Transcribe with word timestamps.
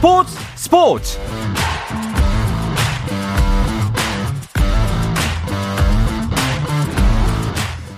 스포츠 0.00 0.34
스포츠 0.54 1.18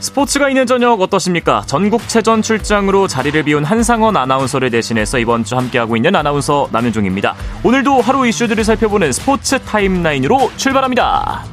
스포츠가 0.01 0.48
있는 0.48 0.66
저녁 0.66 1.01
어떠십니까? 1.01 1.62
전국체전 1.65 2.43
출장으로 2.43 3.07
자리를 3.07 3.41
비운 3.45 3.62
한상원 3.62 4.16
아나운서를 4.16 4.70
대신해서 4.70 5.20
이번 5.20 5.45
주 5.45 5.57
함께하고 5.57 5.95
있는 5.95 6.16
아나운서 6.16 6.69
남윤종입니다. 6.73 7.37
오늘도 7.62 8.01
하루 8.01 8.27
이슈들을 8.27 8.64
살펴보는 8.64 9.12
스포츠 9.12 9.61
타임라인으로 9.61 10.50
출발합니다. 10.57 11.52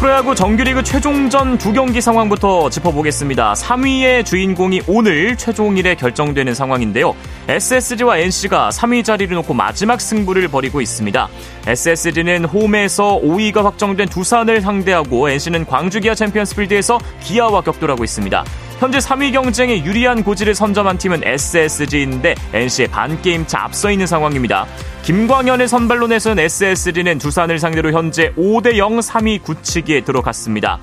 프로야구 0.00 0.34
정규리그 0.34 0.82
최종전 0.82 1.58
두 1.58 1.74
경기 1.74 2.00
상황부터 2.00 2.70
짚어보겠습니다. 2.70 3.52
3위의 3.52 4.24
주인공이 4.24 4.80
오늘 4.86 5.36
최종일에 5.36 5.94
결정되는 5.94 6.54
상황인데요. 6.54 7.14
SSG와 7.46 8.16
NC가 8.16 8.70
3위 8.70 9.04
자리를 9.04 9.34
놓고 9.34 9.52
마지막 9.52 10.00
승부를 10.00 10.48
벌이고 10.48 10.80
있습니다. 10.80 11.28
SSG는 11.66 12.46
홈에서 12.46 13.20
5위가 13.22 13.62
확정된 13.62 14.08
두산을 14.08 14.62
상대하고 14.62 15.28
NC는 15.28 15.66
광주 15.66 16.00
기아 16.00 16.14
챔피언스필드에서 16.14 16.98
기아와 17.20 17.60
격돌하고 17.60 18.02
있습니다. 18.02 18.42
현재 18.80 18.96
3위 18.96 19.30
경쟁에 19.32 19.84
유리한 19.84 20.24
고지를 20.24 20.54
선점한 20.54 20.96
팀은 20.96 21.20
SSG인데 21.22 22.34
NC의 22.54 22.88
반게임차 22.88 23.64
앞서 23.64 23.90
있는 23.90 24.06
상황입니다. 24.06 24.64
김광현의 25.02 25.68
선발로 25.68 26.06
내선 26.06 26.38
SSG는 26.38 27.18
두산을 27.18 27.58
상대로 27.58 27.92
현재 27.92 28.32
5대0 28.38 29.02
3위 29.02 29.42
굳히기에 29.42 30.00
들어갔습니다. 30.00 30.78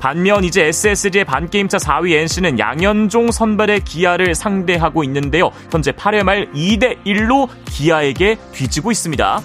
반면 0.00 0.44
이제 0.44 0.64
SSG의 0.64 1.26
반게임차 1.26 1.76
4위 1.76 2.14
NC는 2.14 2.58
양현종 2.58 3.30
선발의 3.30 3.80
기아를 3.80 4.34
상대하고 4.34 5.04
있는데요. 5.04 5.50
현재 5.70 5.92
8회 5.92 6.22
말 6.22 6.50
2대1로 6.52 7.50
기아에게 7.66 8.38
뒤지고 8.52 8.90
있습니다. 8.90 9.42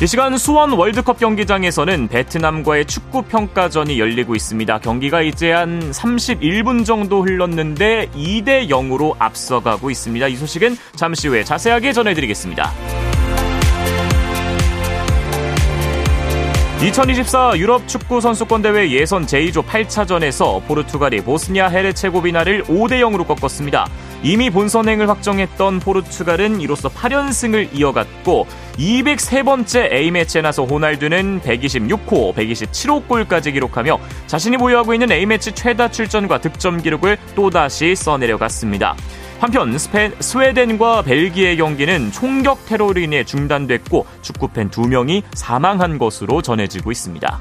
이 0.00 0.06
시간 0.06 0.38
수원 0.38 0.70
월드컵 0.70 1.18
경기장에서는 1.18 2.06
베트남과의 2.06 2.86
축구 2.86 3.22
평가전이 3.22 3.98
열리고 3.98 4.36
있습니다. 4.36 4.78
경기가 4.78 5.22
이제 5.22 5.50
한 5.50 5.90
31분 5.90 6.86
정도 6.86 7.24
흘렀는데 7.24 8.08
2대 8.14 8.68
0으로 8.68 9.16
앞서가고 9.18 9.90
있습니다. 9.90 10.28
이 10.28 10.36
소식은 10.36 10.76
잠시 10.94 11.26
후에 11.26 11.42
자세하게 11.42 11.92
전해드리겠습니다. 11.92 13.07
2024 16.80 17.56
유럽 17.56 17.88
축구 17.88 18.20
선수권 18.20 18.62
대회 18.62 18.88
예선 18.92 19.26
제2조 19.26 19.64
8차전에서 19.64 20.64
포르투갈이 20.68 21.22
보스니아 21.22 21.66
헤르체고비나를 21.70 22.64
5대 22.64 23.00
0으로 23.00 23.26
꺾었습니다. 23.26 23.88
이미 24.22 24.48
본선행을 24.48 25.08
확정했던 25.08 25.80
포르투갈은 25.80 26.60
이로써 26.60 26.88
8연승을 26.88 27.70
이어갔고 27.72 28.46
203번째 28.76 29.92
A매치에 29.92 30.40
나서 30.40 30.64
호날두는 30.64 31.40
126호, 31.40 32.34
127호 32.34 33.08
골까지 33.08 33.50
기록하며 33.50 33.98
자신이 34.28 34.56
보유하고 34.56 34.94
있는 34.94 35.10
A매치 35.10 35.52
최다 35.52 35.90
출전과 35.90 36.40
득점 36.40 36.80
기록을 36.82 37.18
또다시 37.34 37.96
써내려갔습니다. 37.96 38.94
한편 39.38 39.78
스페, 39.78 40.10
스웨덴과 40.18 41.02
벨기에 41.02 41.56
경기는 41.56 42.10
총격 42.10 42.66
테러로 42.66 42.98
인해 42.98 43.22
중단됐고 43.22 44.04
축구팬 44.20 44.70
2명이 44.70 45.22
사망한 45.32 45.98
것으로 45.98 46.42
전해지고 46.42 46.90
있습니다. 46.90 47.40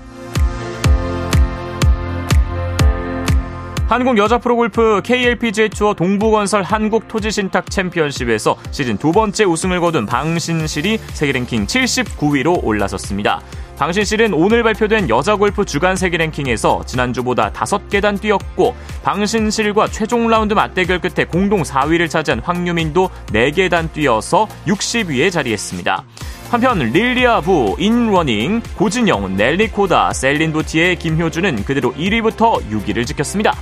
한국 3.87 4.17
여자 4.17 4.37
프로골프 4.37 5.01
KLPGA 5.03 5.69
투어 5.69 5.93
동부건설 5.93 6.61
한국토지신탁 6.61 7.71
챔피언십에서 7.71 8.57
시즌 8.69 8.97
두 8.97 9.13
번째 9.13 9.45
우승을 9.45 9.79
거둔 9.79 10.05
방신실이 10.05 10.97
세계 11.13 11.31
랭킹 11.31 11.65
79위로 11.65 12.63
올라섰습니다. 12.63 13.41
방신실은 13.77 14.33
오늘 14.33 14.63
발표된 14.63 15.07
여자 15.07 15.35
골프 15.35 15.63
주간 15.63 15.95
세계 15.95 16.17
랭킹에서 16.17 16.83
지난주보다 16.87 17.51
5계단 17.51 18.19
뛰었고 18.19 18.75
방신실과 19.03 19.87
최종 19.89 20.27
라운드 20.27 20.55
맞대결 20.55 20.99
끝에 20.99 21.25
공동 21.25 21.61
4위를 21.61 22.09
차지한 22.09 22.39
황유민도 22.39 23.09
4계단 23.27 23.93
뛰어서 23.93 24.47
60위에 24.65 25.31
자리했습니다. 25.31 26.03
한편 26.49 26.79
릴리아 26.79 27.41
부, 27.41 27.75
인뤄닝, 27.77 28.61
고진영, 28.77 29.35
넬리 29.35 29.74
코다, 29.74 30.13
셀린 30.13 30.53
부티에 30.53 30.97
김효주는 30.97 31.63
그대로 31.65 31.93
1위부터 31.93 32.67
6위를 32.71 33.05
지켰습니다. 33.05 33.53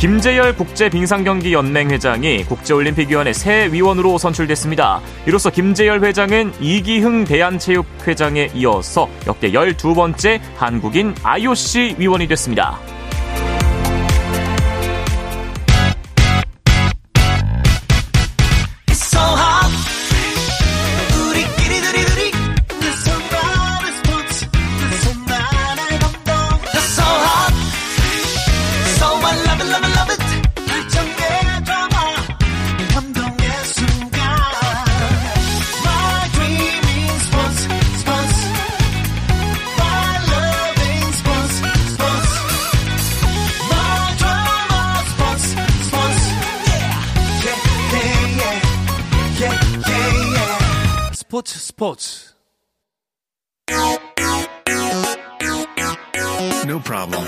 김재열 0.00 0.56
국제빙상경기연맹 0.56 1.90
회장이 1.90 2.44
국제올림픽위원회 2.44 3.34
새 3.34 3.70
위원으로 3.70 4.16
선출됐습니다. 4.16 5.02
이로써 5.26 5.50
김재열 5.50 6.02
회장은 6.02 6.54
이기흥 6.58 7.24
대한체육회장에 7.24 8.52
이어서 8.54 9.10
역대 9.26 9.50
12번째 9.50 10.40
한국인 10.56 11.14
IOC 11.22 11.96
위원이 11.98 12.28
됐습니다. 12.28 12.78
스포츠 51.42 51.58
스포츠 51.58 52.34
No 56.66 56.78
problem. 56.82 57.26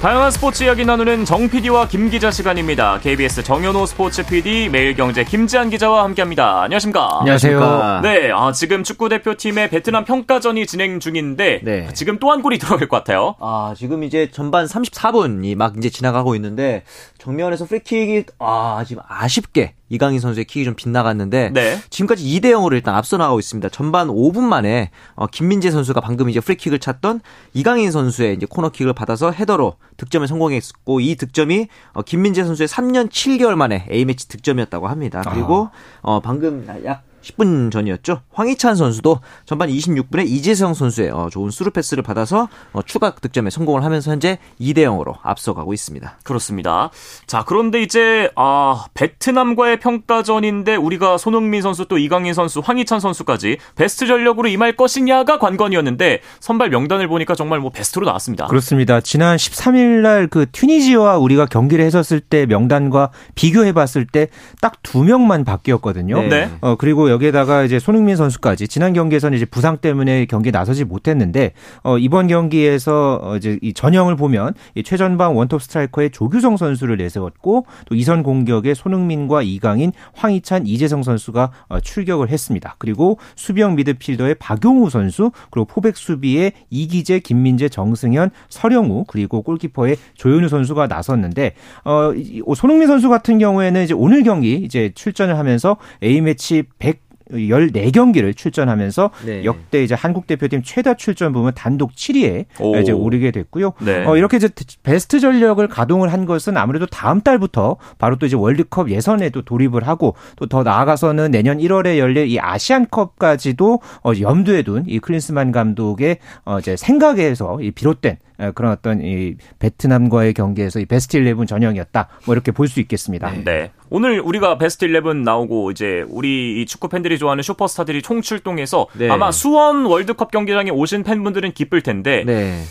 다양한 0.00 0.30
스포츠 0.30 0.64
이야기 0.64 0.82
나누는 0.86 1.26
정 1.26 1.50
PD와 1.50 1.86
김 1.86 2.08
기자 2.08 2.30
시간입니다. 2.30 2.98
KBS 3.00 3.42
정현호 3.42 3.84
스포츠 3.84 4.24
PD, 4.24 4.70
매일경제 4.70 5.24
김지한 5.24 5.68
기자와 5.68 6.04
함께합니다. 6.04 6.62
안녕하십니까? 6.62 7.18
안녕하세요. 7.20 8.00
네, 8.02 8.30
아, 8.32 8.50
지금 8.50 8.82
축구 8.82 9.10
대표팀의 9.10 9.68
베트남 9.68 10.06
평가전이 10.06 10.64
진행 10.66 11.00
중인데 11.00 11.60
네. 11.62 11.88
지금 11.92 12.18
또 12.18 12.30
한 12.30 12.40
골이 12.40 12.56
들어갈 12.58 12.88
것 12.88 12.96
같아요. 12.96 13.34
아, 13.40 13.74
지금 13.76 14.02
이제 14.02 14.30
전반 14.32 14.64
34분이 14.64 15.54
막 15.54 15.74
이제 15.76 15.90
지나가고 15.90 16.34
있는데 16.36 16.82
정면에서 17.20 17.66
프리킥이 17.66 18.24
아, 18.38 18.82
지금 18.86 19.02
아쉽게 19.06 19.74
이강인 19.88 20.20
선수의 20.20 20.44
킥이 20.44 20.64
좀 20.64 20.74
빗나갔는데 20.74 21.50
네. 21.52 21.78
지금까지 21.90 22.24
2대 22.24 22.46
0으로 22.52 22.72
일단 22.72 22.94
앞서 22.94 23.16
나가고 23.16 23.38
있습니다. 23.38 23.68
전반 23.70 24.08
5분 24.08 24.40
만에 24.40 24.90
어, 25.14 25.26
김민재 25.26 25.70
선수가 25.70 26.00
방금 26.00 26.30
이제 26.30 26.40
프리킥을 26.40 26.78
찼던 26.78 27.20
이강인 27.54 27.90
선수의 27.90 28.34
이제 28.34 28.46
코너킥을 28.48 28.94
받아서 28.94 29.30
헤더로 29.32 29.74
득점에 29.96 30.26
성공했고 30.26 31.00
이 31.00 31.16
득점이 31.16 31.68
어, 31.92 32.02
김민재 32.02 32.44
선수의 32.44 32.68
3년 32.68 33.10
7개월 33.10 33.54
만에 33.54 33.86
A매치 33.90 34.28
득점이었다고 34.28 34.88
합니다. 34.88 35.22
그리고 35.30 35.70
아. 36.02 36.10
어, 36.10 36.20
방금 36.20 36.66
약 36.84 37.02
10분 37.22 37.70
전이었죠. 37.70 38.22
황희찬 38.32 38.76
선수도 38.76 39.20
전반 39.44 39.68
26분에 39.68 40.26
이재성 40.26 40.74
선수의 40.74 41.10
어, 41.10 41.28
좋은 41.30 41.50
수루 41.50 41.70
패스를 41.70 42.02
받아서 42.02 42.48
어, 42.72 42.80
추가 42.82 43.14
득점에 43.14 43.50
성공을 43.50 43.84
하면서 43.84 44.10
현재 44.10 44.38
2대 44.60 44.78
0으로 44.78 45.16
앞서가고 45.22 45.72
있습니다. 45.74 46.18
그렇습니다. 46.24 46.90
자, 47.26 47.44
그런데 47.46 47.82
이제 47.82 48.30
아, 48.36 48.86
베트남과의 48.94 49.80
평가전인데 49.80 50.76
우리가 50.76 51.18
손흥민 51.18 51.62
선수 51.62 51.86
또 51.86 51.98
이강인 51.98 52.32
선수, 52.34 52.60
황희찬 52.64 53.00
선수까지 53.00 53.58
베스트 53.76 54.06
전력으로 54.06 54.48
임할 54.48 54.76
것이냐가 54.76 55.38
관건이었는데 55.38 56.20
선발 56.40 56.70
명단을 56.70 57.08
보니까 57.08 57.34
정말 57.34 57.58
뭐 57.60 57.70
베스트로 57.70 58.06
나왔습니다. 58.06 58.46
그렇습니다. 58.46 59.00
지난 59.00 59.36
13일 59.36 60.00
날 60.02 60.20
그 60.30 60.46
튀니지와 60.52 61.18
우리가 61.18 61.46
경기를 61.46 61.84
했었을 61.84 62.20
때 62.20 62.46
명단과 62.46 63.10
비교해 63.34 63.72
봤을 63.72 64.06
때 64.06 64.28
딱 64.60 64.74
두 64.82 65.02
명만 65.04 65.44
바뀌었거든요. 65.44 66.22
네. 66.22 66.50
어, 66.62 66.74
그리고 66.76 67.09
여기에다가 67.10 67.64
이제 67.64 67.78
손흥민 67.78 68.16
선수까지 68.16 68.68
지난 68.68 68.92
경기에서는 68.92 69.36
이제 69.36 69.44
부상 69.44 69.78
때문에 69.78 70.26
경기에 70.26 70.52
나서지 70.52 70.84
못했는데 70.84 71.52
어 71.82 71.98
이번 71.98 72.26
경기에서 72.26 73.20
어 73.22 73.36
이제 73.36 73.58
이 73.62 73.72
전형을 73.72 74.16
보면 74.16 74.54
이 74.74 74.82
최전방 74.82 75.36
원톱 75.36 75.62
스트라이커의 75.62 76.10
조규성 76.10 76.56
선수를 76.56 76.96
내세웠고 76.96 77.66
또 77.86 77.94
이선 77.94 78.22
공격에 78.22 78.74
손흥민과 78.74 79.42
이강인, 79.42 79.92
황희찬, 80.14 80.66
이재성 80.66 81.02
선수가 81.02 81.50
어 81.68 81.80
출격을 81.80 82.28
했습니다. 82.28 82.76
그리고 82.78 83.18
수비형 83.34 83.74
미드필더의 83.76 84.36
박용우 84.36 84.90
선수 84.90 85.32
그리고 85.50 85.66
포백 85.66 85.96
수비에 85.96 86.52
이기재, 86.70 87.20
김민재, 87.20 87.68
정승현, 87.68 88.30
서령우 88.48 89.04
그리고 89.06 89.42
골키퍼의 89.42 89.96
조현우 90.14 90.48
선수가 90.48 90.86
나섰는데 90.86 91.54
어 91.84 92.12
손흥민 92.56 92.88
선수 92.88 93.08
같은 93.08 93.38
경우에는 93.38 93.84
이제 93.84 93.94
오늘 93.94 94.22
경기 94.22 94.54
이제 94.54 94.92
출전을 94.94 95.38
하면서 95.38 95.76
A매치 96.02 96.64
100 96.78 96.99
14경기를 97.32 98.36
출전하면서 98.36 99.10
네. 99.24 99.44
역대 99.44 99.82
이제 99.82 99.94
한국 99.94 100.26
대표팀 100.26 100.62
최다 100.62 100.94
출전 100.94 101.32
부분 101.32 101.52
단독 101.54 101.92
7위에 101.94 102.44
오. 102.60 102.76
이제 102.76 102.92
오르게 102.92 103.30
됐고요. 103.30 103.72
네. 103.80 104.04
어, 104.04 104.16
이렇게 104.16 104.36
이제 104.36 104.48
베스트 104.82 105.20
전력을 105.20 105.66
가동을 105.68 106.12
한 106.12 106.26
것은 106.26 106.56
아무래도 106.56 106.84
다음 106.86 107.22
달부터 107.22 107.76
바로 107.98 108.16
또 108.16 108.26
이제 108.26 108.36
월드컵 108.36 108.90
예선에도 108.90 109.42
돌입을 109.42 109.88
하고 109.88 110.14
또 110.36 110.50
더 110.50 110.64
나아가서는 110.64 111.30
내년 111.30 111.58
1월에 111.58 111.96
열릴 111.96 112.26
이 112.26 112.38
아시안컵까지도 112.40 113.80
어, 114.04 114.12
염두에 114.20 114.62
둔 114.62 114.84
이 114.86 114.98
클린스만 114.98 115.52
감독의 115.52 116.18
어, 116.44 116.58
이제 116.58 116.76
생각에서 116.76 117.60
이 117.60 117.70
비롯된 117.70 118.16
그런 118.54 118.72
어떤 118.72 119.00
이 119.02 119.34
베트남과의 119.58 120.34
경기에서 120.34 120.80
이 120.80 120.86
베스트 120.86 121.16
11 121.16 121.46
전형이었다. 121.46 122.08
뭐 122.26 122.34
이렇게 122.34 122.52
볼 122.52 122.68
수 122.70 122.80
있겠습니다. 122.80 123.30
네. 123.30 123.42
네. 123.44 123.70
오늘 123.90 124.20
우리가 124.20 124.56
베스트 124.58 124.84
11 124.84 125.24
나오고 125.24 125.72
이제 125.72 126.04
우리 126.08 126.62
이 126.62 126.66
축구 126.66 126.88
팬들이 126.88 127.18
좋아하는 127.18 127.42
슈퍼스타들이 127.42 128.02
총출동해서 128.02 128.86
네. 128.96 129.10
아마 129.10 129.32
수원 129.32 129.84
월드컵 129.86 130.30
경기장에 130.30 130.70
오신 130.70 131.02
팬분들은 131.02 131.52
기쁠 131.52 131.82
텐데 131.82 132.22
네. 132.24 132.62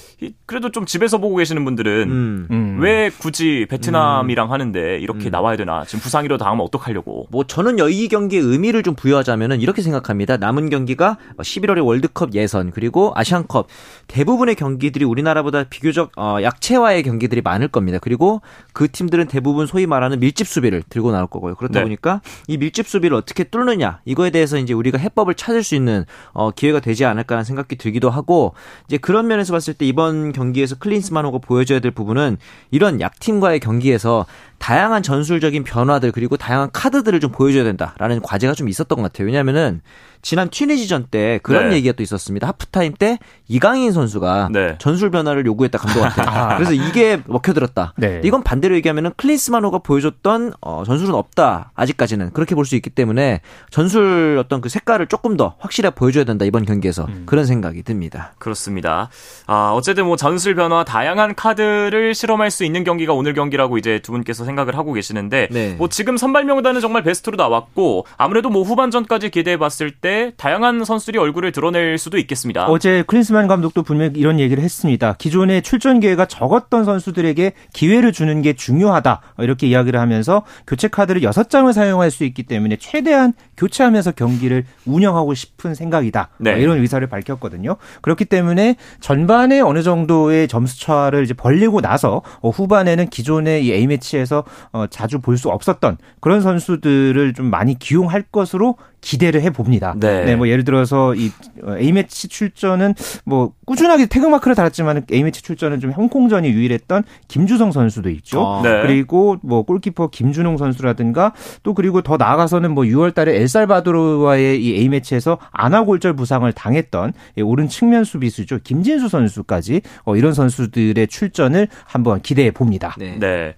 그래도 0.45 0.71
좀 0.71 0.85
집에서 0.85 1.17
보고 1.17 1.35
계시는 1.35 1.63
분들은 1.63 2.09
음. 2.09 2.47
음. 2.51 2.77
왜 2.79 3.09
굳이 3.09 3.65
베트남이랑 3.69 4.47
음. 4.47 4.51
하는데 4.51 4.99
이렇게 4.99 5.29
음. 5.29 5.31
나와야 5.31 5.55
되나? 5.55 5.85
지금 5.85 6.01
부상이로 6.01 6.37
당하면 6.37 6.65
어떡하려고? 6.65 7.27
뭐 7.29 7.45
저는 7.45 7.77
이 7.89 8.07
경기의 8.07 8.41
의미를 8.41 8.83
좀 8.83 8.95
부여하자면은 8.95 9.61
이렇게 9.61 9.81
생각합니다. 9.81 10.37
남은 10.37 10.69
경기가 10.69 11.17
11월에 11.37 11.85
월드컵 11.85 12.33
예선 12.33 12.71
그리고 12.71 13.13
아시안컵 13.15 13.67
대부분의 14.07 14.55
경기들이 14.55 15.05
우리나라보다 15.05 15.63
비교적 15.63 16.11
어, 16.17 16.37
약체화의 16.41 17.03
경기들이 17.03 17.41
많을 17.41 17.67
겁니다. 17.67 17.99
그리고 18.01 18.41
그 18.73 18.91
팀들은 18.91 19.27
대부분 19.27 19.67
소위 19.67 19.85
말하는 19.85 20.19
밀집 20.19 20.47
수비를 20.47 20.83
들고 20.89 21.11
나올 21.11 21.27
거고요. 21.27 21.55
그렇다 21.55 21.79
네. 21.79 21.83
보니까 21.83 22.21
이 22.47 22.57
밀집 22.57 22.87
수비를 22.87 23.15
어떻게 23.15 23.43
뚫느냐 23.43 24.01
이거에 24.05 24.31
대해서 24.31 24.57
이제 24.57 24.73
우리가 24.73 24.97
해법을 24.97 25.35
찾을 25.35 25.63
수 25.63 25.75
있는 25.75 26.05
어, 26.33 26.51
기회가 26.51 26.79
되지 26.79 27.05
않을까라는 27.05 27.45
생각이 27.45 27.77
들기도 27.77 28.09
하고 28.09 28.53
이제 28.87 28.97
그런 28.97 29.27
면에서 29.27 29.53
봤을 29.53 29.73
때 29.73 29.85
이번 29.85 30.08
경기에서 30.33 30.75
클린스만호가 30.75 31.39
보여줘야 31.39 31.79
될 31.79 31.91
부분은 31.91 32.37
이런 32.71 33.01
약팀과의 33.01 33.59
경기에서 33.59 34.25
다양한 34.59 35.01
전술적인 35.03 35.63
변화들 35.63 36.11
그리고 36.11 36.37
다양한 36.37 36.69
카드들을 36.71 37.19
좀 37.19 37.31
보여줘야 37.31 37.63
된다라는 37.63 38.21
과제가 38.21 38.53
좀 38.53 38.69
있었던 38.69 38.95
것 38.97 39.01
같아요. 39.01 39.25
왜냐하면은 39.27 39.81
지난 40.21 40.49
튀니지전 40.49 41.07
때 41.09 41.39
그런 41.43 41.69
네. 41.69 41.77
얘기가 41.77 41.93
또 41.95 42.03
있었습니다. 42.03 42.45
하프타임 42.45 42.93
때 42.99 43.19
이강인 43.47 43.93
선수가 43.93 44.49
네. 44.51 44.75
전술 44.77 45.11
변화를 45.11 45.45
요구했다 45.45 45.77
감독한테. 45.77 46.21
아. 46.27 46.57
그래서 46.57 46.73
이게 46.73 47.21
먹혀들었다. 47.25 47.93
네. 47.97 48.19
이건 48.25 48.43
반대로 48.43 48.75
얘기하면은 48.75 49.11
클린스만호가 49.15 49.77
보여줬던 49.79 50.53
어, 50.59 50.83
전술은 50.85 51.15
없다. 51.15 51.71
아직까지는 51.75 52.31
그렇게 52.33 52.53
볼 52.55 52.65
수 52.69 52.75
있기 52.75 52.89
때문에 52.91 53.41
전술 53.71 54.37
어떤 54.39 54.61
그 54.61 54.69
색깔을 54.69 55.07
조금 55.07 55.37
더 55.37 55.55
확실하게 55.59 55.95
보여줘야 55.95 56.23
된다 56.25 56.45
이번 56.45 56.65
경기에서 56.65 57.05
음. 57.05 57.23
그런 57.25 57.45
생각이 57.45 57.81
듭니다. 57.83 58.33
그렇습니다. 58.37 59.09
아 59.47 59.71
어쨌든 59.73 60.05
뭐 60.05 60.17
전술 60.17 60.53
변화 60.53 60.83
다양한 60.83 61.33
카드를 61.33 62.13
실험할 62.13 62.51
수 62.51 62.63
있는 62.65 62.83
경기가 62.83 63.13
오늘 63.13 63.33
경기라고 63.33 63.77
이제 63.77 63.99
두 64.03 64.11
분께서 64.11 64.43
생각을 64.49 64.77
하고 64.77 64.93
계시는데 64.93 65.47
네. 65.51 65.75
뭐 65.77 65.87
지금 65.89 66.17
선발 66.17 66.45
명단은 66.45 66.81
정말 66.81 67.03
베스트로 67.03 67.37
나왔고 67.37 68.05
아무래도 68.17 68.49
뭐 68.49 68.63
후반전까지 68.63 69.29
기대해 69.29 69.57
봤을 69.57 69.91
때때 69.91 70.33
다양한 70.37 70.83
선수들이 70.83 71.17
얼굴을 71.17 71.51
드러낼 71.51 71.97
수도 71.97 72.17
있겠습니다. 72.17 72.65
어제 72.67 73.03
클린스만 73.05 73.47
감독도 73.47 73.83
분명히 73.83 74.13
이런 74.15 74.39
얘기를 74.39 74.63
했습니다. 74.63 75.15
기존의 75.17 75.61
출전 75.61 75.99
기회가 75.99 76.25
적었던 76.25 76.85
선수들에게 76.85 77.53
기회를 77.73 78.11
주는 78.11 78.41
게 78.41 78.53
중요하다. 78.53 79.21
이렇게 79.39 79.67
이야기를 79.67 79.99
하면서 79.99 80.43
교체 80.67 80.87
카드를 80.87 81.21
6장을 81.21 81.71
사용할 81.73 82.11
수 82.11 82.23
있기 82.23 82.43
때문에 82.43 82.77
최대한 82.77 83.33
교체하면서 83.57 84.11
경기를 84.13 84.65
운영하고 84.85 85.33
싶은 85.33 85.75
생각이다. 85.75 86.29
네. 86.37 86.59
이런 86.59 86.79
의사를 86.79 87.05
밝혔거든요. 87.07 87.75
그렇기 88.01 88.25
때문에 88.25 88.75
전반에 88.99 89.59
어느 89.59 89.83
정도의 89.83 90.47
점수 90.47 90.79
차를 90.79 91.23
이제 91.23 91.33
벌리고 91.33 91.81
나서 91.81 92.21
후반에는 92.41 93.09
기존의 93.09 93.65
이 93.65 93.73
A매치에서 93.73 94.38
어, 94.71 94.85
자주 94.87 95.19
볼 95.19 95.39
수 95.39 95.49
없었던 95.49 95.97
그런 96.19 96.41
선수들을 96.41 97.33
좀 97.33 97.49
많이 97.49 97.79
기용할 97.79 98.23
것으로 98.23 98.75
기대를 99.01 99.41
해 99.41 99.49
봅니다. 99.49 99.95
네. 99.97 100.25
네. 100.25 100.35
뭐 100.35 100.49
예를 100.49 100.65
들어서 100.65 101.15
이 101.15 101.31
어, 101.63 101.77
A 101.77 101.93
매치 101.93 102.27
출전은 102.27 102.93
뭐 103.23 103.53
꾸준하게 103.65 104.07
태극마크를 104.07 104.55
달았지만 104.55 105.05
A 105.13 105.23
매치 105.23 105.41
출전은 105.41 105.79
좀 105.79 105.91
홍콩전이 105.91 106.49
유일했던 106.49 107.03
김주성 107.29 107.71
선수도 107.71 108.09
있죠. 108.09 108.45
아, 108.45 108.61
네. 108.61 108.81
그리고 108.81 109.37
뭐 109.41 109.63
골키퍼 109.63 110.09
김준홍 110.09 110.57
선수라든가 110.57 111.31
또 111.63 111.73
그리고 111.73 112.01
더 112.01 112.17
나아가서는 112.17 112.71
뭐 112.71 112.83
6월달에 112.83 113.29
엘살바도르와의 113.29 114.61
이 114.61 114.75
A 114.75 114.89
매치에서 114.89 115.37
아나골절 115.51 116.13
부상을 116.17 116.51
당했던 116.51 117.13
오른 117.41 117.69
측면 117.69 118.03
수비수죠 118.03 118.59
김진수 118.63 119.07
선수까지 119.07 119.81
어, 120.03 120.17
이런 120.17 120.33
선수들의 120.33 121.07
출전을 121.07 121.69
한번 121.85 122.21
기대해 122.21 122.51
봅니다. 122.51 122.95
네. 122.97 123.15
네. 123.17 123.55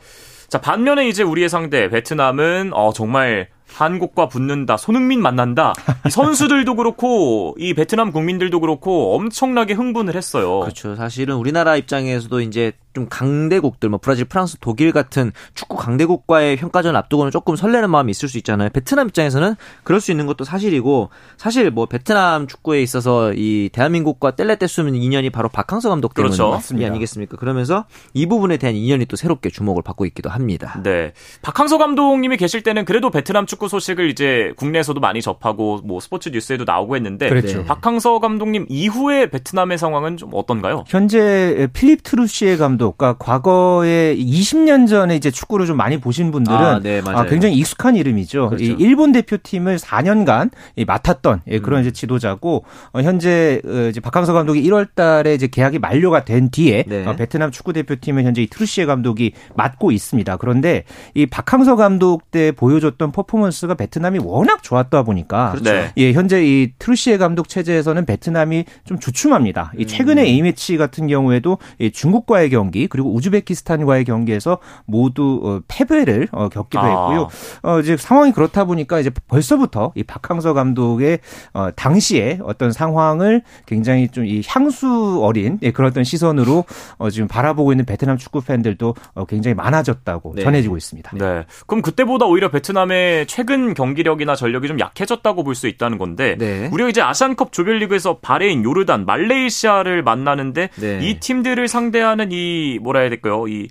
자 0.51 0.59
반면에 0.59 1.07
이제 1.07 1.23
우리의 1.23 1.47
상대 1.47 1.87
베트남은 1.87 2.73
어 2.73 2.91
정말 2.91 3.47
한국과 3.73 4.27
붙는다, 4.27 4.77
손흥민 4.77 5.21
만난다. 5.21 5.73
선수들도 6.09 6.75
그렇고 6.75 7.55
이 7.57 7.73
베트남 7.73 8.11
국민들도 8.11 8.59
그렇고 8.59 9.15
엄청나게 9.15 9.73
흥분을 9.73 10.15
했어요. 10.15 10.59
그렇죠. 10.61 10.95
사실은 10.95 11.35
우리나라 11.35 11.75
입장에서도 11.75 12.41
이제 12.41 12.73
좀 12.93 13.07
강대국들 13.09 13.89
뭐 13.89 13.99
브라질, 14.01 14.25
프랑스, 14.25 14.57
독일 14.59 14.91
같은 14.91 15.31
축구 15.53 15.77
강대국과의 15.77 16.57
평가전 16.57 16.95
앞두고는 16.97 17.31
조금 17.31 17.55
설레는 17.55 17.89
마음이 17.89 18.11
있을 18.11 18.27
수 18.27 18.37
있잖아요. 18.39 18.69
베트남 18.69 19.07
입장에서는 19.07 19.55
그럴 19.83 20.01
수 20.01 20.11
있는 20.11 20.25
것도 20.25 20.43
사실이고 20.43 21.09
사실 21.37 21.71
뭐 21.71 21.85
베트남 21.85 22.47
축구에 22.47 22.81
있어서 22.81 23.31
이 23.33 23.69
대한민국과 23.71 24.31
뗄래뗄수는 24.31 24.95
인연이 24.95 25.29
바로 25.29 25.47
박항서 25.47 25.89
감독 25.89 26.13
때문이 26.13 26.35
그렇죠. 26.35 26.59
아니겠습니까? 26.85 27.37
그러면서 27.37 27.85
이 28.13 28.25
부분에 28.25 28.57
대한 28.57 28.75
인연이 28.75 29.05
또 29.05 29.15
새롭게 29.15 29.49
주목을 29.49 29.83
받고 29.83 30.05
있기도 30.07 30.29
합니다. 30.29 30.81
네. 30.83 31.13
박항서 31.41 31.77
감독님이 31.77 32.35
계실 32.35 32.61
때는 32.61 32.83
그래도 32.83 33.09
베트남 33.09 33.45
축구 33.45 33.60
소식을 33.67 34.09
이제 34.09 34.53
국내에서도 34.57 34.99
많이 34.99 35.21
접하고 35.21 35.79
뭐 35.83 35.99
스포츠 35.99 36.29
뉴스에도 36.29 36.65
나오고 36.65 36.95
했는데 36.95 37.29
그렇죠. 37.29 37.63
박항서 37.63 38.19
감독님 38.19 38.65
이후에 38.69 39.29
베트남의 39.29 39.77
상황은 39.77 40.17
좀 40.17 40.31
어떤가요? 40.33 40.83
현재 40.87 41.67
필립 41.73 42.03
트루시에 42.03 42.57
감독 42.57 42.81
감독, 42.81 42.97
그러니까 42.97 43.17
과거에 43.23 44.15
20년 44.17 44.87
전에 44.87 45.15
이제 45.15 45.29
축구를 45.29 45.65
좀 45.65 45.77
많이 45.77 45.99
보신 45.99 46.31
분들은 46.31 46.57
아, 46.57 46.79
네, 46.79 47.01
아, 47.05 47.25
굉장히 47.25 47.55
익숙한 47.55 47.95
이름이죠. 47.95 48.49
그렇죠. 48.49 48.63
이 48.63 48.75
일본 48.79 49.11
대표팀을 49.11 49.77
4년간 49.77 50.51
맡았던 50.85 51.41
예, 51.47 51.59
그런 51.59 51.79
음. 51.79 51.81
이제 51.81 51.91
지도자고 51.91 52.63
어, 52.93 53.01
현재 53.01 53.61
어, 53.65 53.87
이제 53.89 53.99
박항서 53.99 54.33
감독이 54.33 54.63
1월달에 54.63 55.35
이제 55.35 55.47
계약이 55.47 55.79
만료가 55.79 56.25
된 56.25 56.49
뒤에 56.49 56.85
네. 56.87 57.05
어, 57.05 57.15
베트남 57.15 57.51
축구 57.51 57.73
대표팀을 57.73 58.23
현재 58.23 58.41
이 58.41 58.47
트루시에 58.47 58.85
감독이 58.85 59.33
맡고 59.55 59.91
있습니다. 59.91 60.37
그런데 60.37 60.83
이 61.13 61.25
박항서 61.25 61.75
감독 61.75 62.31
때 62.31 62.51
보여줬던 62.51 63.11
퍼포먼스 63.11 63.50
가 63.67 63.75
베트남이 63.75 64.19
워낙 64.23 64.63
좋았다 64.63 65.03
보니까 65.03 65.51
그렇죠. 65.51 65.71
네. 65.71 65.91
예, 65.97 66.13
현재 66.13 66.43
이 66.43 66.71
트루시에 66.79 67.17
감독 67.17 67.47
체제에서는 67.47 68.05
베트남이 68.05 68.65
좀 68.85 68.97
주춤합니다. 68.97 69.73
이 69.77 69.85
최근에 69.85 70.21
음. 70.21 70.25
A 70.25 70.41
매치 70.41 70.77
같은 70.77 71.07
경우에도 71.07 71.57
중국과의 71.93 72.49
경우 72.49 72.61
경기 72.61 72.87
그리고 72.87 73.13
우즈베키스탄과의 73.13 74.05
경기에서 74.05 74.59
모두 74.85 75.41
어, 75.43 75.59
패배를 75.67 76.27
어, 76.31 76.47
겪기도 76.49 76.81
아. 76.81 76.85
했고요. 76.85 77.29
어, 77.63 77.79
이제 77.79 77.97
상황이 77.97 78.31
그렇다 78.31 78.65
보니까 78.65 78.99
이제 78.99 79.09
벌써부터 79.27 79.93
이 79.95 80.03
박항서 80.03 80.53
감독의 80.53 81.19
어, 81.53 81.69
당시에 81.75 82.39
어떤 82.43 82.71
상황을 82.71 83.41
굉장히 83.65 84.07
좀 84.07 84.31
이 84.31 84.41
향수 84.47 85.19
어린 85.23 85.59
예, 85.61 85.71
그런 85.71 85.89
어떤 85.89 86.03
시선으로 86.03 86.63
어, 86.97 87.09
지금 87.09 87.27
바라보고 87.27 87.73
있는 87.73 87.85
베트남 87.85 88.17
축구 88.17 88.41
팬들도 88.41 88.95
어, 89.13 89.25
굉장히 89.25 89.55
많아졌다고 89.55 90.33
네. 90.35 90.43
전해지고 90.43 90.77
있습니다. 90.77 91.17
네. 91.17 91.45
그럼 91.67 91.81
그때보다 91.81 92.25
오히려 92.25 92.49
베트남의 92.49 93.27
최 93.27 93.40
최근 93.41 93.73
경기력이나 93.73 94.35
전력이 94.35 94.67
좀 94.67 94.79
약해졌다고 94.79 95.43
볼 95.43 95.51
수 95.55 95.67
있다는 95.67 95.97
건데 95.97 96.35
네. 96.39 96.69
우리가 96.71 96.89
이제 96.89 97.01
아시안컵 97.01 97.51
조별리그에서 97.51 98.19
바레인, 98.19 98.63
요르단, 98.63 99.05
말레이시아를 99.05 100.01
만나는데 100.03 100.69
네. 100.75 100.99
이 101.01 101.19
팀들을 101.19 101.67
상대하는 101.67 102.29
이 102.31 102.79
뭐라 102.81 103.01
해야 103.01 103.09
될까요? 103.09 103.47
이 103.47 103.67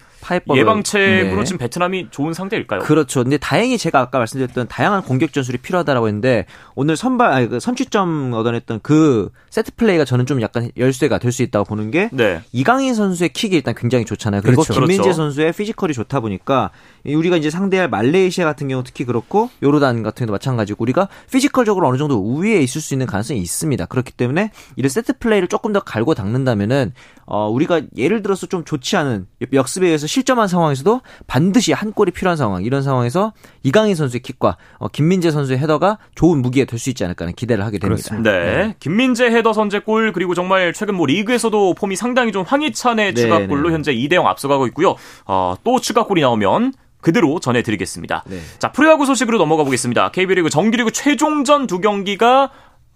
예방책으로 0.54 1.36
네. 1.38 1.44
지금 1.44 1.58
베트남이 1.58 2.08
좋은 2.10 2.34
상대일까요? 2.34 2.80
그렇죠. 2.80 3.22
근데 3.22 3.38
다행히 3.38 3.78
제가 3.78 4.00
아까 4.00 4.18
말씀드렸던 4.18 4.68
다양한 4.68 5.02
공격 5.02 5.32
전술이 5.32 5.58
필요하다라고 5.58 6.06
했는데 6.08 6.44
오늘 6.74 6.94
선발 6.94 7.32
아니 7.32 7.48
그 7.48 7.58
선취점 7.58 8.32
얻어냈던 8.34 8.80
그 8.82 9.30
세트 9.48 9.72
플레이가 9.76 10.04
저는 10.04 10.26
좀 10.26 10.42
약간 10.42 10.70
열쇠가 10.76 11.18
될 11.18 11.30
수 11.32 11.42
있다고 11.42 11.64
보는 11.64 11.90
게 11.90 12.10
네. 12.12 12.42
이강인 12.52 12.94
선수의 12.94 13.30
킥이 13.30 13.54
일단 13.56 13.74
굉장히 13.74 14.04
좋잖아요. 14.04 14.42
그리고 14.42 14.62
그렇죠. 14.62 14.74
김민재 14.80 15.02
그렇죠. 15.04 15.16
선수의 15.16 15.52
피지컬이 15.52 15.94
좋다 15.94 16.20
보니까 16.20 16.70
우리가 17.04 17.36
이제 17.36 17.50
상대할 17.50 17.88
말레이시아 17.88 18.44
같은 18.44 18.68
경우 18.68 18.82
특히 18.84 19.04
그렇고 19.04 19.50
요르단 19.62 20.02
같은 20.02 20.26
경우도 20.26 20.32
마찬가지고 20.32 20.82
우리가 20.82 21.08
피지컬적으로 21.30 21.88
어느 21.88 21.98
정도 21.98 22.18
우위에 22.18 22.60
있을 22.60 22.80
수 22.80 22.94
있는 22.94 23.06
가능성이 23.06 23.40
있습니다. 23.40 23.86
그렇기 23.86 24.12
때문에 24.12 24.50
이런 24.76 24.88
세트 24.88 25.18
플레이를 25.18 25.48
조금 25.48 25.72
더 25.72 25.80
갈고 25.80 26.14
닦는다면은 26.14 26.92
어 27.26 27.48
우리가 27.48 27.82
예를 27.96 28.22
들어서 28.22 28.46
좀 28.46 28.64
좋지 28.64 28.96
않은 28.96 29.26
역습에 29.52 29.86
의해서 29.86 30.06
실점한 30.08 30.48
상황에서도 30.48 31.00
반드시 31.28 31.72
한 31.72 31.92
골이 31.92 32.10
필요한 32.10 32.36
상황 32.36 32.64
이런 32.64 32.82
상황에서 32.82 33.32
이강인 33.62 33.94
선수의 33.94 34.20
킥과 34.20 34.56
어, 34.78 34.88
김민재 34.88 35.30
선수의 35.30 35.58
헤더가 35.60 35.98
좋은 36.16 36.42
무기가 36.42 36.68
될수 36.68 36.90
있지 36.90 37.04
않을까 37.04 37.24
하는 37.24 37.34
기대를 37.34 37.64
하게 37.64 37.78
됩니다. 37.78 38.16
네. 38.16 38.30
네. 38.30 38.74
김민재 38.80 39.26
헤더 39.26 39.52
선제골 39.52 40.12
그리고 40.12 40.34
정말 40.34 40.72
최근 40.72 40.96
뭐 40.96 41.06
리그에서도 41.06 41.74
폼이 41.74 41.94
상당히 41.94 42.32
좀 42.32 42.42
황희찬의 42.42 43.14
네, 43.14 43.20
추가골로 43.22 43.68
네. 43.68 43.74
현재 43.74 43.94
2대 43.94 44.14
0 44.14 44.26
앞서가고 44.26 44.66
있고요. 44.68 44.96
어, 45.26 45.54
또 45.62 45.80
추가골이 45.80 46.20
나오면 46.20 46.72
그대로 47.00 47.40
전해드리겠습니다. 47.40 48.24
네. 48.26 48.40
자, 48.58 48.72
프로야구 48.72 49.06
소식으로 49.06 49.38
넘어가 49.38 49.64
보겠습니다. 49.64 50.10
KB리그 50.10 50.50
정규리그 50.50 50.92
최종전 50.92 51.66
두 51.66 51.80
경기가 51.80 52.50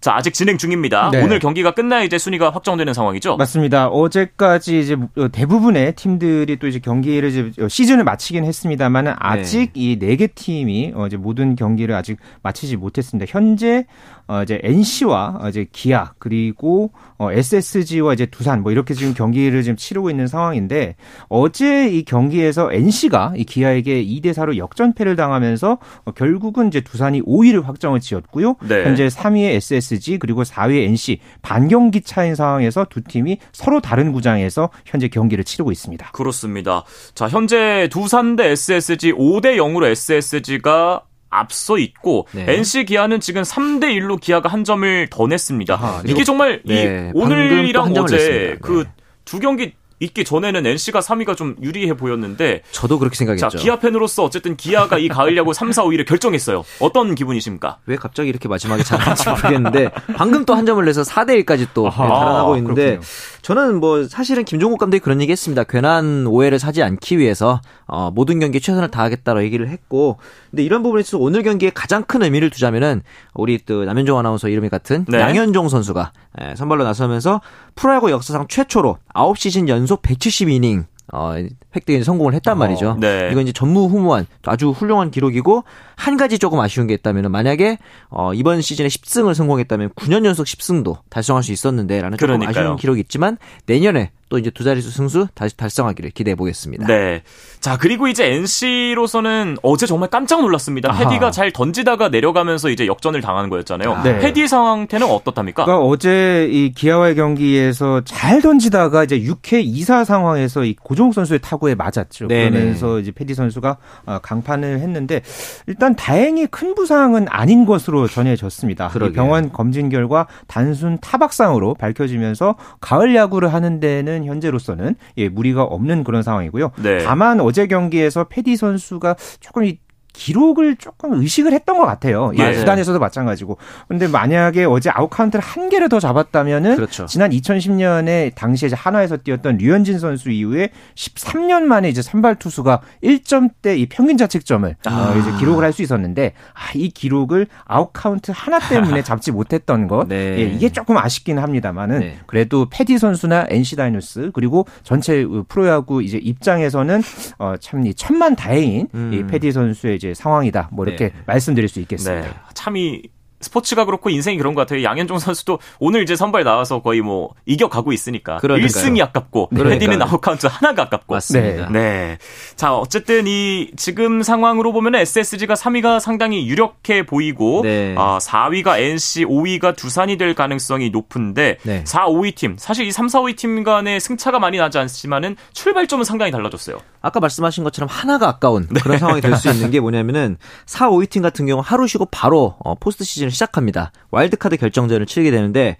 자, 0.05 0.13
아직 0.13 0.35
진행 0.35 0.59
중입니다. 0.59 1.09
네. 1.09 1.23
오늘 1.23 1.39
경기가 1.39 1.73
끝나야 1.73 2.03
이제 2.03 2.19
순위가 2.19 2.51
확정되는 2.51 2.93
상황이죠? 2.93 3.37
맞습니다. 3.37 3.87
어제까지 3.87 4.79
이제 4.79 4.95
대부분의 5.31 5.95
팀들이 5.95 6.57
또 6.57 6.67
이제 6.67 6.77
경기를 6.77 7.29
이제 7.29 7.67
시즌을 7.67 8.03
마치긴 8.03 8.45
했습니다만 8.45 9.15
아직 9.17 9.73
네. 9.73 9.95
이네 9.95 10.15
개 10.17 10.27
팀이 10.27 10.91
어, 10.93 11.07
이제 11.07 11.17
모든 11.17 11.55
경기를 11.55 11.95
아직 11.95 12.19
마치지 12.43 12.77
못했습니다. 12.77 13.25
현재 13.27 13.87
어 14.27 14.41
이제 14.41 14.59
NC와 14.63 15.39
이제 15.49 15.67
기아 15.71 16.13
그리고 16.17 16.91
어 17.19 17.31
SSG와 17.31 18.13
이제 18.13 18.25
두산 18.25 18.63
뭐 18.63 18.71
이렇게 18.71 18.95
지금 18.95 19.13
경기를 19.13 19.61
지금 19.61 19.75
치르고 19.75 20.09
있는 20.09 20.25
상황인데 20.25 20.95
어제 21.29 21.89
이 21.89 22.03
경기에서 22.03 22.73
NC가 22.73 23.33
이 23.37 23.43
기아에게 23.43 24.03
2대 24.03 24.33
4로 24.33 24.57
역전패를 24.57 25.15
당하면서 25.15 25.77
어 26.05 26.11
결국은 26.11 26.69
이제 26.69 26.81
두산이 26.81 27.21
5위를 27.21 27.63
확정을 27.65 27.99
지었고요. 27.99 28.55
네. 28.67 28.83
현재 28.83 29.07
3위의 29.07 29.55
SSG 29.57 29.94
그리고 30.19 30.43
4위의 30.43 30.87
NC 30.87 31.19
반경기 31.41 32.01
차인 32.01 32.35
상황에서 32.35 32.85
두 32.89 33.01
팀이 33.03 33.39
서로 33.51 33.81
다른 33.81 34.11
구장에서 34.11 34.69
현재 34.85 35.07
경기를 35.07 35.43
치르고 35.43 35.71
있습니다. 35.71 36.11
그렇습니다. 36.11 36.83
자, 37.13 37.27
현재 37.27 37.87
두산 37.91 38.35
대 38.35 38.49
SSG 38.49 39.13
5대 39.13 39.57
0으로 39.57 39.85
SSG가 39.85 41.01
앞서 41.29 41.77
있고 41.77 42.27
네. 42.31 42.45
NC 42.47 42.85
기아는 42.85 43.19
지금 43.19 43.41
3대 43.41 43.85
1로 43.99 44.19
기아가 44.19 44.47
한 44.47 44.63
점을 44.63 45.07
더 45.09 45.27
냈습니다. 45.27 45.73
아하, 45.73 46.01
이게 46.07 46.23
정말 46.23 46.61
네, 46.65 47.11
이 47.13 47.19
오늘이랑 47.19 47.93
어제 47.97 48.57
그 48.61 48.85
두 49.25 49.39
경기 49.39 49.73
있기 50.05 50.23
전에는 50.23 50.65
NC가 50.65 50.99
3위가 51.01 51.35
좀 51.37 51.55
유리해 51.61 51.95
보였는데 51.95 52.61
저도 52.71 52.97
그렇게 52.99 53.15
생각했죠. 53.15 53.49
자, 53.49 53.57
기아 53.57 53.77
팬으로서 53.79 54.23
어쨌든 54.23 54.55
기아가 54.55 54.97
이 54.97 55.07
가을 55.07 55.35
야구 55.37 55.53
3, 55.53 55.71
4, 55.71 55.83
5위를 55.83 56.05
결정했어요. 56.07 56.63
어떤 56.79 57.13
기분이십니까? 57.15 57.77
왜 57.85 57.95
갑자기 57.97 58.29
이렇게 58.29 58.47
마지막에 58.47 58.83
잘하는지 58.83 59.29
모르겠는데 59.29 59.89
방금 60.15 60.45
또 60.45 60.55
한 60.55 60.65
점을 60.65 60.83
내서 60.85 61.01
4대 61.01 61.43
1까지 61.43 61.67
또 61.73 61.87
아하, 61.87 62.07
달아나고 62.07 62.55
있는데 62.57 62.85
그렇군요. 62.97 63.07
저는 63.41 63.79
뭐 63.79 64.07
사실은 64.07 64.43
김종국 64.45 64.79
감독이 64.79 65.01
그런 65.01 65.21
얘기 65.21 65.31
했습니다. 65.31 65.63
괜한 65.65 66.25
오해를 66.27 66.57
사지 66.59 66.81
않기 66.81 67.17
위해서 67.19 67.61
어, 67.87 68.09
모든 68.11 68.39
경기에 68.39 68.59
최선을 68.61 68.89
다하겠다고 68.89 69.43
얘기를 69.43 69.67
했고 69.67 70.17
근데 70.49 70.63
이런 70.63 70.81
부분에 70.81 71.01
있어서 71.01 71.17
오늘 71.19 71.43
경기에 71.43 71.71
가장 71.71 72.03
큰 72.03 72.23
의미를 72.23 72.49
두자면은 72.49 73.03
우리 73.33 73.59
또 73.65 73.83
남현종 73.85 74.17
아나운서 74.17 74.47
이름이 74.47 74.69
같은 74.69 75.05
네. 75.09 75.19
양현종 75.19 75.67
선수가 75.69 76.11
예, 76.41 76.55
선발로 76.55 76.83
나서면서 76.83 77.41
프로야구 77.75 78.11
역사상 78.11 78.47
최초로 78.47 78.97
9시즌 79.13 79.67
연속 79.69 80.01
170이닝 80.01 80.85
어, 81.13 81.33
획득에 81.75 82.03
성공을 82.03 82.33
했단 82.33 82.53
어, 82.53 82.55
말이죠. 82.57 82.89
어, 82.91 82.97
네. 82.99 83.29
이건 83.31 83.43
이제 83.43 83.51
전무후무한 83.51 84.25
아주 84.45 84.71
훌륭한 84.71 85.11
기록이고 85.11 85.63
한 85.95 86.17
가지 86.17 86.39
조금 86.39 86.59
아쉬운 86.59 86.87
게 86.87 86.93
있다면 86.93 87.31
만약에 87.31 87.77
어, 88.09 88.33
이번 88.33 88.61
시즌에 88.61 88.87
10승을 88.87 89.33
성공했다면 89.33 89.89
9년 89.91 90.25
연속 90.25 90.45
10승도 90.45 90.97
달성할 91.09 91.43
수 91.43 91.51
있었는데라는 91.51 92.17
조금 92.17 92.37
그러니까요. 92.39 92.63
아쉬운 92.65 92.75
기록이 92.77 92.99
있지만 93.01 93.37
내년에 93.65 94.11
또 94.27 94.39
이제 94.39 94.49
두 94.49 94.63
자릿수 94.63 94.89
승수 94.89 95.27
다시 95.35 95.55
달성하기를 95.55 96.09
기대해 96.11 96.33
보겠습니다. 96.35 96.87
네. 96.87 97.21
자, 97.59 97.77
그리고 97.77 98.07
이제 98.07 98.25
NC로서는 98.25 99.57
어제 99.61 99.85
정말 99.85 100.09
깜짝 100.09 100.41
놀랐습니다. 100.41 100.89
아하. 100.91 101.03
패디가 101.03 101.29
잘 101.29 101.51
던지다가 101.51 102.09
내려가면서 102.09 102.69
이제 102.69 102.87
역전을 102.87 103.21
당하는 103.21 103.49
거였잖아요. 103.51 103.93
아. 103.93 104.03
네. 104.03 104.19
패디 104.19 104.47
상태는 104.47 105.07
어떻답니까? 105.07 105.65
그러니까 105.65 105.85
어제 105.85 106.49
이 106.51 106.73
기아와의 106.73 107.15
경기에서 107.15 108.01
잘 108.03 108.41
던지다가 108.41 109.03
이제 109.03 109.19
6회 109.19 109.63
2사 109.63 110.05
상황에서 110.05 110.63
이 110.63 110.75
고종 110.75 111.11
선수의 111.11 111.39
타구에 111.41 111.75
맞았죠. 111.75 112.27
네네. 112.27 112.49
그러면서 112.49 112.99
이제 112.99 113.11
패디 113.11 113.35
선수가 113.35 113.77
어, 114.07 114.19
강판을 114.23 114.79
했는데 114.79 115.21
일단 115.67 115.84
다행히 115.93 116.47
큰 116.47 116.73
부상은 116.73 117.27
아닌 117.29 117.65
것으로 117.65 118.07
전해졌습니다. 118.07 118.87
병원 119.13 119.51
검진 119.51 119.89
결과 119.89 120.25
단순 120.47 120.97
타박상으로 120.99 121.75
밝혀지면서 121.75 122.55
가을 122.81 123.13
야구를 123.15 123.53
하는 123.53 123.79
데는 123.79 124.25
현재로서는 124.25 124.95
예, 125.17 125.29
무리가 125.29 125.63
없는 125.63 126.03
그런 126.03 126.23
상황이고요. 126.23 126.71
네. 126.81 126.97
다만 127.03 127.39
어제 127.39 127.67
경기에서 127.67 128.23
페디 128.23 128.55
선수가 128.55 129.15
조금 129.39 129.65
이 129.65 129.77
기록을 130.15 130.75
조금 130.77 131.13
의식을 131.21 131.53
했던 131.53 131.77
것 131.77 131.85
같아요. 131.85 132.31
예, 132.37 132.53
구단에서도 132.53 132.97
마찬가지고. 132.99 133.57
근데 133.87 134.07
만약에 134.07 134.65
어제 134.65 134.89
아웃 134.89 135.09
카운트를 135.09 135.43
한 135.43 135.69
개를 135.69 135.89
더 135.89 135.99
잡았다면은 135.99 136.75
그렇죠. 136.75 137.05
지난 137.05 137.31
2010년에 137.31 138.33
당시에 138.35 138.67
이제 138.67 138.75
한화에서 138.75 139.17
뛰었던 139.17 139.57
류현진 139.57 139.99
선수 139.99 140.31
이후에 140.31 140.69
13년 140.95 141.63
만에 141.63 141.89
이제 141.89 142.01
선발 142.01 142.35
투수가 142.35 142.81
1점대 143.03 143.77
이 143.77 143.85
평균 143.87 144.17
자책점을 144.17 144.75
아. 144.85 145.13
어, 145.15 145.19
이제 145.19 145.31
기록을 145.39 145.63
할 145.63 145.75
수 145.75 145.81
있었는데 145.81 146.31
아, 146.53 146.71
이 146.73 146.87
기록을 146.89 147.47
아웃 147.65 147.89
카운트 147.91 148.31
하나 148.33 148.59
때문에 148.59 149.01
잡지 149.03 149.33
못했던 149.33 149.89
것 149.89 150.07
네. 150.07 150.37
예, 150.39 150.43
이게 150.43 150.69
조금 150.69 150.97
아쉽긴 150.97 151.37
합니다만은 151.37 151.99
네. 151.99 152.17
그래도 152.27 152.67
페디 152.69 152.97
선수나 152.97 153.47
NC 153.49 153.75
다이노스 153.75 154.31
그리고 154.33 154.65
전체 154.83 155.25
프로야구 155.49 156.01
이제 156.01 156.17
입장에서는 156.17 157.01
어, 157.39 157.55
참 157.59 157.85
이 157.85 157.93
천만 157.95 158.37
다행인 158.37 158.87
음. 158.93 159.11
이 159.13 159.27
페디 159.27 159.51
선수의 159.51 159.99
이제 160.05 160.13
상황이다. 160.13 160.69
뭐 160.71 160.85
이렇게 160.85 161.09
네. 161.09 161.13
말씀드릴 161.25 161.67
수 161.69 161.79
있겠습니다. 161.79 162.27
네. 162.27 162.33
참 162.53 162.90
이 162.90 163.03
스포츠가 163.41 163.85
그렇고 163.85 164.09
인생이 164.09 164.37
그런 164.37 164.55
것 164.55 164.61
같아요. 164.61 164.83
양현종 164.83 165.19
선수도 165.19 165.59
오늘 165.79 166.01
이제 166.03 166.15
선발 166.15 166.43
나와서 166.43 166.81
거의 166.81 167.01
뭐 167.01 167.33
이겨가고 167.45 167.91
있으니까 167.91 168.37
그러니까요. 168.37 168.67
1승이 168.67 169.01
아깝고 169.01 169.49
페디는 169.55 170.01
아웃 170.01 170.19
카운트 170.19 170.47
하나가 170.47 170.83
아깝고 170.83 171.13
맞습니다. 171.13 171.69
네. 171.69 171.79
네. 171.79 172.17
자 172.55 172.73
어쨌든 172.73 173.27
이 173.27 173.71
지금 173.75 174.23
상황으로 174.23 174.73
보면 174.73 174.95
SSG가 174.95 175.53
3위가 175.53 175.99
상당히 175.99 176.47
유력해 176.47 177.05
보이고 177.05 177.61
네. 177.63 177.93
아, 177.97 178.17
4위가 178.19 178.79
NC, 178.79 179.25
5위가 179.25 179.75
두산이 179.75 180.17
될 180.17 180.33
가능성이 180.33 180.89
높은데 180.89 181.57
네. 181.63 181.83
4, 181.85 182.07
5위 182.07 182.35
팀 182.35 182.55
사실 182.57 182.87
이 182.87 182.91
3, 182.91 183.09
4, 183.09 183.21
5위 183.21 183.35
팀 183.35 183.63
간의 183.63 183.99
승차가 183.99 184.39
많이 184.39 184.57
나지 184.57 184.79
않지만은 184.79 185.35
출발점은 185.53 186.05
상당히 186.05 186.31
달라졌어요. 186.31 186.79
아까 187.05 187.19
말씀하신 187.19 187.63
것처럼 187.63 187.87
하나가 187.87 188.27
아까운 188.27 188.67
네. 188.71 188.79
그런 188.81 188.97
상황이 188.97 189.21
될 189.21 189.35
수 189.37 189.47
있는 189.49 189.69
게 189.69 189.79
뭐냐면은 189.79 190.37
4, 190.65 190.89
5위 190.89 191.09
팀 191.09 191.21
같은 191.21 191.45
경우 191.45 191.61
하루 191.63 191.85
쉬고 191.87 192.05
바로 192.05 192.55
어, 192.63 192.73
포스트 192.75 193.03
시즌을 193.03 193.29
시작합니다. 193.31 193.91
와일드카드 194.11 194.57
결정전을 194.57 195.05
치르게 195.05 195.29
되는데 195.29 195.77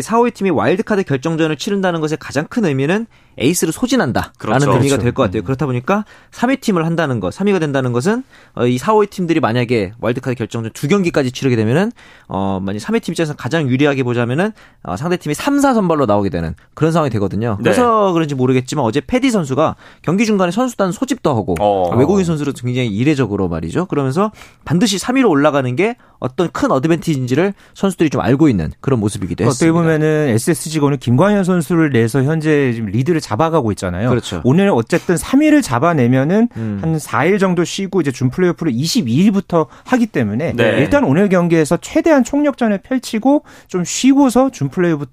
4, 0.00 0.18
5위 0.18 0.32
팀이 0.34 0.50
와일드카드 0.50 1.02
결정전을 1.04 1.56
치른다는 1.56 2.00
것의 2.00 2.16
가장 2.18 2.46
큰 2.48 2.64
의미는 2.64 3.06
에이스를 3.38 3.72
소진한다라는 3.72 4.32
그렇죠. 4.38 4.72
의미가 4.72 4.98
될 4.98 5.12
것 5.12 5.22
같아요. 5.22 5.40
음. 5.42 5.44
그렇다 5.44 5.64
보니까 5.66 6.04
3위 6.32 6.60
팀을 6.60 6.84
한다는 6.84 7.18
것, 7.18 7.34
3위가 7.34 7.60
된다는 7.60 7.92
것은 7.92 8.22
어, 8.54 8.66
이 8.66 8.76
4, 8.78 8.92
5위 8.92 9.08
팀들이 9.10 9.40
만약에 9.40 9.92
와일드카드 10.00 10.34
결정전 10.36 10.72
두 10.74 10.86
경기까지 10.86 11.32
치르게 11.32 11.56
되면은 11.56 11.92
어 12.28 12.60
만약 12.62 12.78
3위 12.78 13.02
팀 13.02 13.12
입장에서 13.12 13.34
가장 13.34 13.68
유리하게 13.68 14.02
보자면은 14.02 14.52
어, 14.82 14.96
상대 14.96 15.16
팀이 15.16 15.34
3, 15.34 15.60
4 15.60 15.72
선발로 15.74 16.04
나오게 16.06 16.28
되는 16.28 16.54
그런 16.74 16.92
상황이 16.92 17.10
되거든요. 17.10 17.56
네. 17.58 17.62
그래서 17.64 18.08
네. 18.08 18.12
그런지 18.12 18.34
모르겠지만 18.34 18.84
어제 18.84 19.00
페디 19.00 19.30
선수가 19.30 19.76
경기 20.02 20.26
중간에 20.26 20.50
선수단 20.52 20.92
소집도 20.92 21.30
하고 21.34 21.54
어. 21.60 21.96
외국인 21.96 22.24
선수로 22.26 22.52
굉장히 22.52 22.88
이례적으로 22.88 23.48
말이죠. 23.48 23.86
그러면서 23.86 24.30
반드시 24.66 24.98
3위로 24.98 25.28
올라가는 25.30 25.74
게 25.74 25.96
어떤 26.18 26.50
큰 26.52 26.70
어드밴티지인지를 26.70 27.54
선수들이 27.74 28.10
좀 28.10 28.20
알고 28.20 28.48
있는 28.48 28.70
그런 28.80 29.00
모습이기도 29.00 29.42
했습니다. 29.44 29.72
보면은 29.82 30.28
SSG가 30.30 30.86
오늘 30.86 30.96
김광현 30.98 31.44
선수를 31.44 31.90
내서 31.90 32.22
현재 32.22 32.72
지금 32.72 32.90
리드를 32.90 33.20
잡아가고 33.20 33.72
있잖아요. 33.72 34.08
그렇죠. 34.08 34.40
오늘 34.44 34.70
어쨌든 34.70 35.14
3위를 35.16 35.62
잡아내면은 35.62 36.48
음. 36.56 36.78
한 36.82 36.96
4일 36.96 37.38
정도 37.38 37.64
쉬고 37.64 38.00
이제 38.00 38.10
준 38.10 38.30
플레이오프를 38.30 38.72
22일부터 38.72 39.66
하기 39.84 40.06
때문에 40.06 40.54
네. 40.54 40.78
일단 40.78 41.04
오늘 41.04 41.28
경기에서 41.28 41.76
최대한 41.78 42.24
총력전을 42.24 42.78
펼치고 42.78 43.44
좀 43.68 43.84
쉬고서 43.84 44.50
준 44.50 44.68
플레이오프 44.68 45.06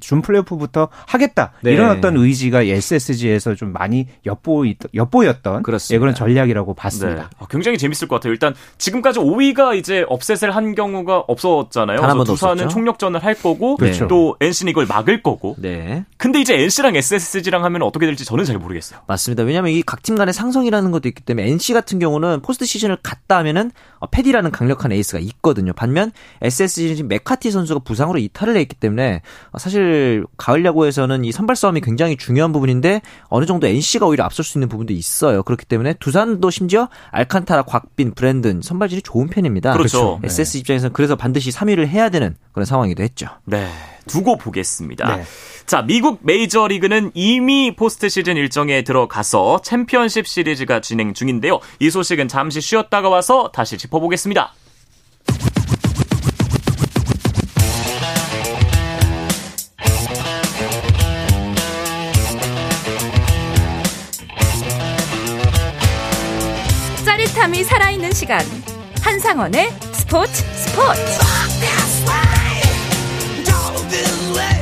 준 0.00 0.22
플레이오프부터 0.22 0.88
하겠다 1.06 1.52
네. 1.62 1.72
이런 1.72 1.90
어떤 1.96 2.16
의지가 2.16 2.62
SSG에서 2.62 3.54
좀 3.54 3.72
많이 3.72 4.06
엿보이, 4.26 4.76
엿보였던 4.94 5.62
예, 5.90 5.98
그런 5.98 6.14
전략이라고 6.14 6.74
봤습니다. 6.74 7.22
네. 7.22 7.28
아, 7.38 7.46
굉장히 7.50 7.78
재밌을 7.78 8.08
것 8.08 8.16
같아요. 8.16 8.32
일단 8.32 8.54
지금까지 8.78 9.20
5위가 9.20 9.76
이제 9.76 10.04
업셋을 10.08 10.54
한 10.54 10.74
경우가 10.74 11.24
없었잖아요. 11.28 12.00
그래서 12.00 12.24
두산은 12.24 12.52
없었죠? 12.64 12.68
총력전을 12.68 13.22
할 13.24 13.34
거고 13.34 13.76
그렇죠. 13.76 14.08
또 14.08 14.36
NC는 14.40 14.70
이걸 14.70 14.86
막을 14.86 15.22
거고. 15.22 15.54
네. 15.58 16.04
근데 16.16 16.40
이제 16.40 16.54
NC랑 16.58 16.96
SSG랑 16.96 17.64
하면 17.64 17.82
어떻게 17.82 18.06
될지 18.06 18.24
저는 18.24 18.44
잘 18.44 18.58
모르겠어요. 18.58 19.00
맞습니다. 19.06 19.42
왜냐하면 19.42 19.72
이 19.72 19.82
각 19.82 19.98
팀 20.02 20.14
간의 20.16 20.32
상성이라는 20.32 20.90
것도 20.90 21.08
있기 21.08 21.22
때문에 21.22 21.48
NC 21.50 21.72
같은 21.74 21.98
경우는 21.98 22.40
포스트 22.40 22.64
시즌을 22.64 22.98
갔다 23.02 23.36
하면은 23.38 23.70
어, 23.98 24.06
페디라는 24.06 24.50
강력한 24.52 24.92
에이스가 24.92 25.18
있거든요. 25.18 25.72
반면 25.74 26.12
SSG는 26.40 26.96
지금 26.96 27.08
맥카티 27.08 27.50
선수가 27.50 27.80
부상으로 27.80 28.18
이탈을 28.18 28.56
했기 28.56 28.74
때문에 28.76 29.20
사실 29.58 29.67
가을 30.36 30.64
야구에서는 30.64 31.24
이 31.24 31.32
선발 31.32 31.56
싸움이 31.56 31.80
굉장히 31.80 32.16
중요한 32.16 32.52
부분인데 32.52 33.02
어느 33.28 33.46
정도 33.46 33.66
NC가 33.66 34.06
오히려 34.06 34.24
앞설 34.24 34.44
수 34.44 34.58
있는 34.58 34.68
부분도 34.68 34.92
있어요. 34.92 35.42
그렇기 35.42 35.66
때문에 35.66 35.94
두산도 35.94 36.50
심지어 36.50 36.88
알칸타라, 37.10 37.62
곽빈, 37.62 38.14
브랜든 38.14 38.62
선발진이 38.62 39.02
좋은 39.02 39.28
편입니다. 39.28 39.72
그렇죠. 39.72 40.20
SS 40.22 40.52
네. 40.52 40.58
입장에서는 40.60 40.92
그래서 40.92 41.16
반드시 41.16 41.50
3위를 41.50 41.86
해야 41.86 42.08
되는 42.08 42.36
그런 42.52 42.66
상황이기도 42.66 43.02
했죠. 43.02 43.28
네. 43.44 43.68
두고 44.06 44.36
보겠습니다. 44.36 45.16
네. 45.16 45.24
자, 45.66 45.82
미국 45.82 46.20
메이저리그는 46.22 47.10
이미 47.14 47.76
포스트 47.76 48.08
시즌 48.08 48.36
일정에 48.36 48.82
들어가서 48.82 49.60
챔피언십 49.62 50.26
시리즈가 50.26 50.80
진행 50.80 51.12
중인데요. 51.12 51.60
이 51.78 51.90
소식은 51.90 52.28
잠시 52.28 52.60
쉬었다가 52.60 53.08
와서 53.08 53.50
다시 53.52 53.76
짚어보겠습니다. 53.76 54.54
시간. 68.28 68.44
한상원의 69.00 69.70
스포츠 69.94 70.44
스포츠 70.54 71.47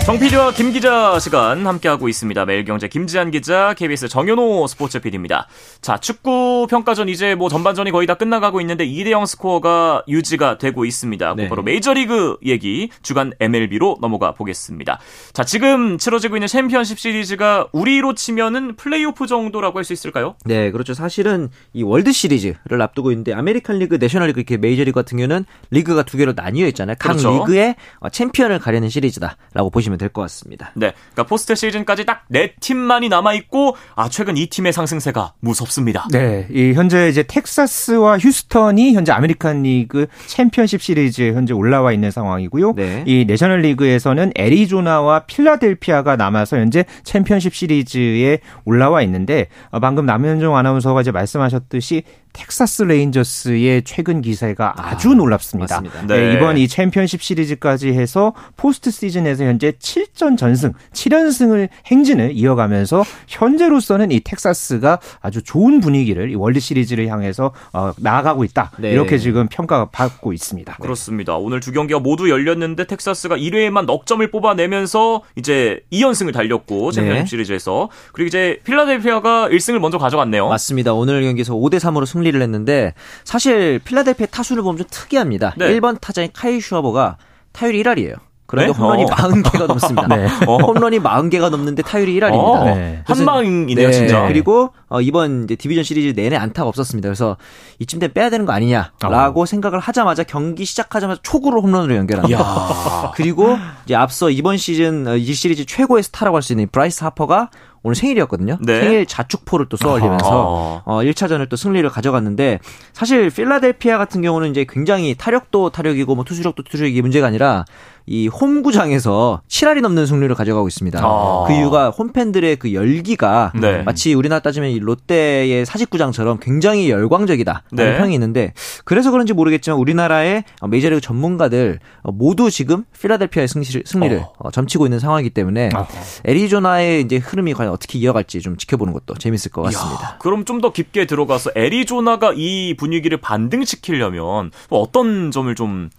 정PD와 0.06 0.52
김 0.52 0.70
기자 0.70 1.18
시간 1.18 1.66
함께하고 1.66 2.08
있습니다. 2.08 2.44
매일경제 2.44 2.86
김지한 2.86 3.32
기자, 3.32 3.74
KBS 3.74 4.06
정현호 4.06 4.68
스포츠 4.68 5.00
PD입니다. 5.00 5.48
자, 5.80 5.98
축구 5.98 6.68
평가전 6.70 7.08
이제 7.08 7.34
뭐 7.34 7.48
전반전이 7.48 7.90
거의 7.90 8.06
다 8.06 8.14
끝나가고 8.14 8.60
있는데 8.60 8.86
2대0 8.86 9.26
스코어가 9.26 10.04
유지가 10.06 10.58
되고 10.58 10.84
있습니다. 10.84 11.34
네. 11.34 11.48
바로 11.48 11.64
메이저리그 11.64 12.36
얘기 12.46 12.88
주간 13.02 13.32
MLB로 13.40 13.98
넘어가 14.00 14.30
보겠습니다. 14.30 15.00
자, 15.32 15.42
지금 15.42 15.98
치러지고 15.98 16.36
있는 16.36 16.46
챔피언십 16.46 17.00
시리즈가 17.00 17.66
우리로 17.72 18.14
치면은 18.14 18.76
플레이오프 18.76 19.26
정도라고 19.26 19.78
할 19.78 19.84
수 19.84 19.92
있을까요? 19.92 20.36
네, 20.44 20.70
그렇죠. 20.70 20.94
사실은 20.94 21.48
이 21.72 21.82
월드 21.82 22.12
시리즈를 22.12 22.80
앞두고 22.80 23.10
있는데 23.10 23.34
아메리칸 23.34 23.78
리그, 23.80 23.96
내셔널 23.96 24.28
리그 24.28 24.38
이렇게 24.38 24.56
메이저리그 24.56 24.94
같은 24.94 25.18
경우는 25.18 25.46
리그가 25.72 26.04
두 26.04 26.16
개로 26.16 26.32
나뉘어 26.32 26.68
있잖아요. 26.68 26.94
각 27.00 27.08
그렇죠. 27.08 27.40
리그의 27.40 27.74
챔피언을 28.12 28.60
가려는 28.60 28.88
시리즈다라고 28.88 29.70
보시면 29.70 29.95
보시면 29.96 29.98
될 29.98 30.08
것 30.16 30.22
같습니다. 30.22 30.70
네. 30.74 30.92
그러니까 31.12 31.24
포스트 31.24 31.54
시즌까지 31.54 32.04
딱 32.04 32.24
네 32.28 32.54
팀만이 32.60 33.08
남아 33.08 33.34
있고 33.34 33.76
아, 33.94 34.08
최근 34.08 34.36
이 34.36 34.48
팀의 34.48 34.72
상승세가 34.72 35.34
무섭습니다. 35.40 36.08
네. 36.10 36.46
이 36.50 36.72
현재 36.72 37.08
이제 37.08 37.22
텍사스와 37.22 38.18
휴스턴이 38.18 38.94
현재 38.94 39.12
아메리칸 39.12 39.62
리그 39.62 40.06
챔피언십 40.26 40.82
시리즈에 40.82 41.32
현재 41.32 41.54
올라와 41.54 41.92
있는 41.92 42.10
상황이고요. 42.10 42.72
네. 42.74 43.04
이 43.06 43.24
내셔널 43.26 43.60
리그에서는 43.60 44.32
애리조나와 44.34 45.20
필라델피아가 45.20 46.16
남아서 46.16 46.56
현재 46.56 46.84
챔피언십 47.04 47.54
시리즈에 47.54 48.40
올라와 48.64 49.02
있는데 49.02 49.48
어, 49.70 49.78
방금 49.78 50.06
남현종 50.06 50.56
아나운서가 50.56 51.02
이제 51.02 51.12
말씀하셨듯이 51.12 52.02
텍사스 52.36 52.82
레인저스의 52.82 53.82
최근 53.84 54.20
기세가 54.20 54.74
아주 54.76 55.12
아, 55.12 55.14
놀랍습니다. 55.14 55.80
네. 56.06 56.06
네, 56.06 56.34
이번 56.34 56.58
이 56.58 56.68
챔피언십 56.68 57.22
시리즈까지 57.22 57.88
해서 57.88 58.34
포스트 58.58 58.90
시즌에서 58.90 59.44
현재 59.44 59.72
7전 59.72 60.36
전승, 60.36 60.72
7연승을 60.92 61.70
행진을 61.86 62.32
이어가면서 62.36 63.04
현재로서는 63.26 64.12
이 64.12 64.20
텍사스가 64.20 65.00
아주 65.22 65.42
좋은 65.42 65.80
분위기를 65.80 66.30
이 66.30 66.34
월드 66.34 66.60
시리즈를 66.60 67.08
향해서 67.08 67.52
어, 67.72 67.92
나아가고 67.96 68.44
있다. 68.44 68.72
네. 68.78 68.90
이렇게 68.92 69.16
지금 69.16 69.48
평가가 69.48 69.86
받고 69.90 70.34
있습니다. 70.34 70.76
그렇습니다. 70.76 71.36
오늘 71.36 71.60
두 71.60 71.72
경기가 71.72 72.00
모두 72.00 72.28
열렸는데 72.28 72.86
텍사스가 72.86 73.38
1회에만 73.38 73.86
넉 73.86 74.04
점을 74.04 74.30
뽑아내면서 74.30 75.22
이제 75.36 75.80
2연승을 75.90 76.34
달렸고 76.34 76.92
챔피언십 76.92 77.24
네. 77.24 77.30
시리즈에서 77.30 77.88
그리고 78.12 78.28
이제 78.28 78.60
필라델피아가 78.64 79.48
1승을 79.48 79.78
먼저 79.78 79.96
가져갔네요. 79.96 80.48
맞습니다. 80.48 80.92
오늘 80.92 81.22
경기에서 81.22 81.54
5대 81.54 81.76
3으로 81.78 82.04
승리 82.04 82.25
승리를 82.26 82.40
했는데 82.42 82.94
사실 83.24 83.78
필라델피아 83.78 84.26
타수를 84.26 84.62
보면 84.62 84.78
좀 84.78 84.86
특이합니다. 84.90 85.54
네. 85.56 85.68
1번 85.78 85.98
타자인 86.00 86.30
카일 86.32 86.60
슈와버가 86.60 87.16
타율이 87.52 87.82
1할이에요. 87.82 88.16
그런데 88.48 88.72
네? 88.72 88.78
홈런이 88.78 89.02
어. 89.02 89.06
40개가 89.06 89.66
넘습니다. 89.66 90.06
네. 90.14 90.28
어. 90.46 90.56
홈런이 90.58 91.00
40개가 91.00 91.50
넘는데 91.50 91.82
타율이 91.82 92.14
1할입니다. 92.20 92.34
어. 92.44 92.64
네. 92.64 93.02
한방이네요, 93.04 93.88
네. 93.88 93.92
진짜. 93.92 94.28
그리고 94.28 94.70
어, 94.88 95.00
이번 95.00 95.44
이제 95.44 95.56
디비전 95.56 95.82
시리즈 95.82 96.14
내내 96.14 96.36
안타가 96.36 96.68
없었습니다. 96.68 97.08
그래서 97.08 97.36
이쯤 97.80 97.98
되면 97.98 98.12
빼야 98.12 98.30
되는 98.30 98.46
거 98.46 98.52
아니냐라고 98.52 99.42
어. 99.42 99.46
생각을 99.46 99.80
하자마자 99.80 100.22
경기 100.22 100.64
시작하자마자 100.64 101.20
초구로 101.24 101.60
홈런으로 101.60 101.96
연결합니다. 101.96 103.12
그리고 103.16 103.56
이제 103.84 103.96
앞서 103.96 104.30
이번 104.30 104.58
시즌 104.58 105.08
어, 105.08 105.16
이 105.16 105.32
시리즈 105.34 105.64
최고의 105.66 106.04
스타라고 106.04 106.36
할 106.36 106.42
수 106.42 106.52
있는 106.52 106.68
브라이스 106.70 107.02
하퍼가 107.02 107.50
오늘 107.86 107.94
생일이었거든요. 107.94 108.58
네. 108.62 108.80
생일 108.80 109.06
자축포를 109.06 109.66
또 109.68 109.76
쏘아올리면서 109.76 110.82
어, 110.84 110.98
1차전을 111.02 111.48
또 111.48 111.54
승리를 111.54 111.88
가져갔는데 111.88 112.58
사실 112.92 113.30
필라델피아 113.30 113.96
같은 113.96 114.22
경우는 114.22 114.50
이제 114.50 114.66
굉장히 114.68 115.14
타력도 115.14 115.70
타력이고 115.70 116.16
뭐 116.16 116.24
투수력도 116.24 116.64
투수력이 116.64 117.00
문제가 117.00 117.28
아니라 117.28 117.64
이 118.06 118.28
홈구장에서 118.28 119.42
7할이 119.48 119.80
넘는 119.80 120.06
승리를 120.06 120.34
가져가고 120.34 120.68
있습니다. 120.68 121.00
아. 121.02 121.44
그 121.46 121.52
이유가 121.52 121.90
홈팬들의 121.90 122.56
그 122.56 122.74
열기가 122.74 123.52
네. 123.54 123.82
마치 123.82 124.14
우리나라 124.14 124.40
따지면 124.40 124.70
이 124.70 124.78
롯데의 124.78 125.64
사직구장처럼 125.66 126.38
굉장히 126.40 126.90
열광적이다 126.90 127.62
라는 127.72 127.92
네. 127.92 127.98
평이 127.98 128.14
있는데 128.14 128.52
그래서 128.84 129.10
그런지 129.10 129.32
모르겠지만 129.32 129.78
우리나라의 129.78 130.44
메이저리그 130.68 131.00
전문가들 131.00 131.78
모두 132.02 132.50
지금 132.50 132.84
필라델피아의 133.00 133.48
승리를, 133.48 133.82
승리를 133.86 134.24
어. 134.38 134.50
점치고 134.50 134.86
있는 134.86 134.98
상황이기 134.98 135.30
때문에 135.30 135.70
아. 135.74 135.86
애리조나의 136.24 137.02
이제 137.02 137.16
흐름이 137.18 137.54
과연 137.54 137.72
어떻게 137.72 137.98
이어갈지 137.98 138.40
좀 138.40 138.56
지켜보는 138.56 138.92
것도 138.92 139.14
재밌을 139.14 139.50
것 139.52 139.62
같습니다. 139.62 140.00
이야, 140.02 140.18
그럼 140.18 140.44
좀 140.44 140.56
더 140.56 140.72
깊게 140.72 141.06
들어가서 141.06 141.50
애리조나가 141.54 142.32
이 142.34 142.74
분위기를 142.78 143.18
반등시키려면 143.18 144.50
어떤 144.70 145.30
점을 145.30 145.54
좀 145.54 145.90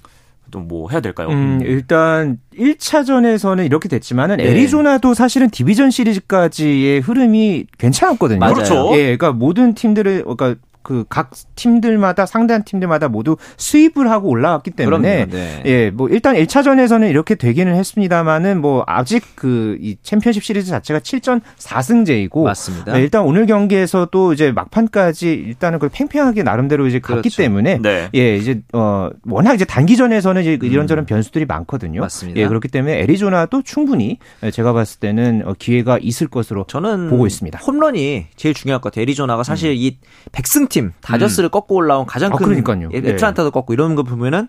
또뭐 0.51 0.89
해야 0.89 0.99
될까요? 1.01 1.29
음, 1.29 1.61
일단 1.63 2.39
1차전에서는 2.57 3.65
이렇게 3.65 3.89
됐지만은 3.89 4.37
네. 4.37 4.45
애리조나도 4.45 5.13
사실은 5.13 5.49
디비전 5.49 5.91
시리즈까지의 5.91 7.01
흐름이 7.01 7.65
괜찮았거든요. 7.77 8.39
맞아요. 8.39 8.53
그렇죠. 8.53 8.91
예, 8.93 9.17
그러니까 9.17 9.31
모든 9.31 9.73
팀들을 9.73 10.23
그러니까 10.23 10.55
그 10.87 11.03
각 11.09 11.31
팀들마다 11.55 12.25
상대한 12.25 12.63
팀들마다 12.63 13.07
모두 13.09 13.37
수입을 13.57 14.09
하고 14.09 14.29
올라왔기 14.29 14.71
때문에 14.71 15.25
네. 15.27 15.63
예, 15.65 15.89
뭐 15.89 16.07
일단 16.09 16.35
1차전에서는 16.35 17.09
이렇게 17.09 17.35
되기는 17.35 17.75
했습니다만은 17.75 18.61
뭐 18.61 18.83
아직 18.87 19.23
그 19.35 19.77
이 19.81 19.97
챔피언십 20.01 20.43
시리즈 20.43 20.69
자체가 20.69 20.99
7전 20.99 21.41
4승제이고 21.57 22.43
맞습니다. 22.43 22.93
네, 22.93 23.01
일단 23.01 23.23
오늘 23.23 23.45
경기에서 23.45 24.07
또 24.11 24.33
이제 24.33 24.51
막판까지 24.51 25.33
일단은 25.33 25.79
그 25.79 25.89
팽팽하게 25.89 26.43
나름대로 26.43 26.87
이제 26.87 26.99
갔기 26.99 27.21
그렇죠. 27.23 27.37
때문에 27.37 27.79
네. 27.81 28.09
예, 28.15 28.37
이제 28.37 28.61
어 28.73 29.09
워낙 29.25 29.53
이제 29.53 29.65
단기전에서는 29.65 30.41
이제 30.41 30.57
이런저런 30.61 31.03
음. 31.03 31.05
변수들이 31.05 31.45
많거든요. 31.45 32.01
맞습니다. 32.01 32.39
예, 32.39 32.47
그렇기 32.47 32.67
때문에 32.69 32.99
애리조나도 33.01 33.63
충분히 33.63 34.19
제가 34.53 34.73
봤을 34.73 34.99
때는 34.99 35.43
어, 35.45 35.53
기회가 35.57 35.97
있을 36.01 36.27
것으로 36.27 36.65
저는 36.67 37.09
보고 37.09 37.27
있습니다. 37.27 37.59
홈런이 37.59 38.27
제일 38.35 38.53
중요할 38.53 38.81
것 38.81 38.91
같아요. 38.91 39.03
애리조나가 39.03 39.43
사실 39.43 39.71
음. 39.71 39.75
이 39.77 39.97
백승 40.31 40.76
팀 40.77 40.82
강팀 40.82 40.91
다저스를 41.01 41.49
음. 41.49 41.51
꺾고 41.51 41.75
올라온 41.75 42.05
가장 42.05 42.31
아, 42.33 42.35
큰 42.35 42.45
그러니까요. 42.45 42.89
예, 42.93 42.97
애틀란타도 42.97 43.45
네. 43.45 43.49
꺾고 43.51 43.73
이런 43.73 43.95
거 43.95 44.03
보면은 44.03 44.47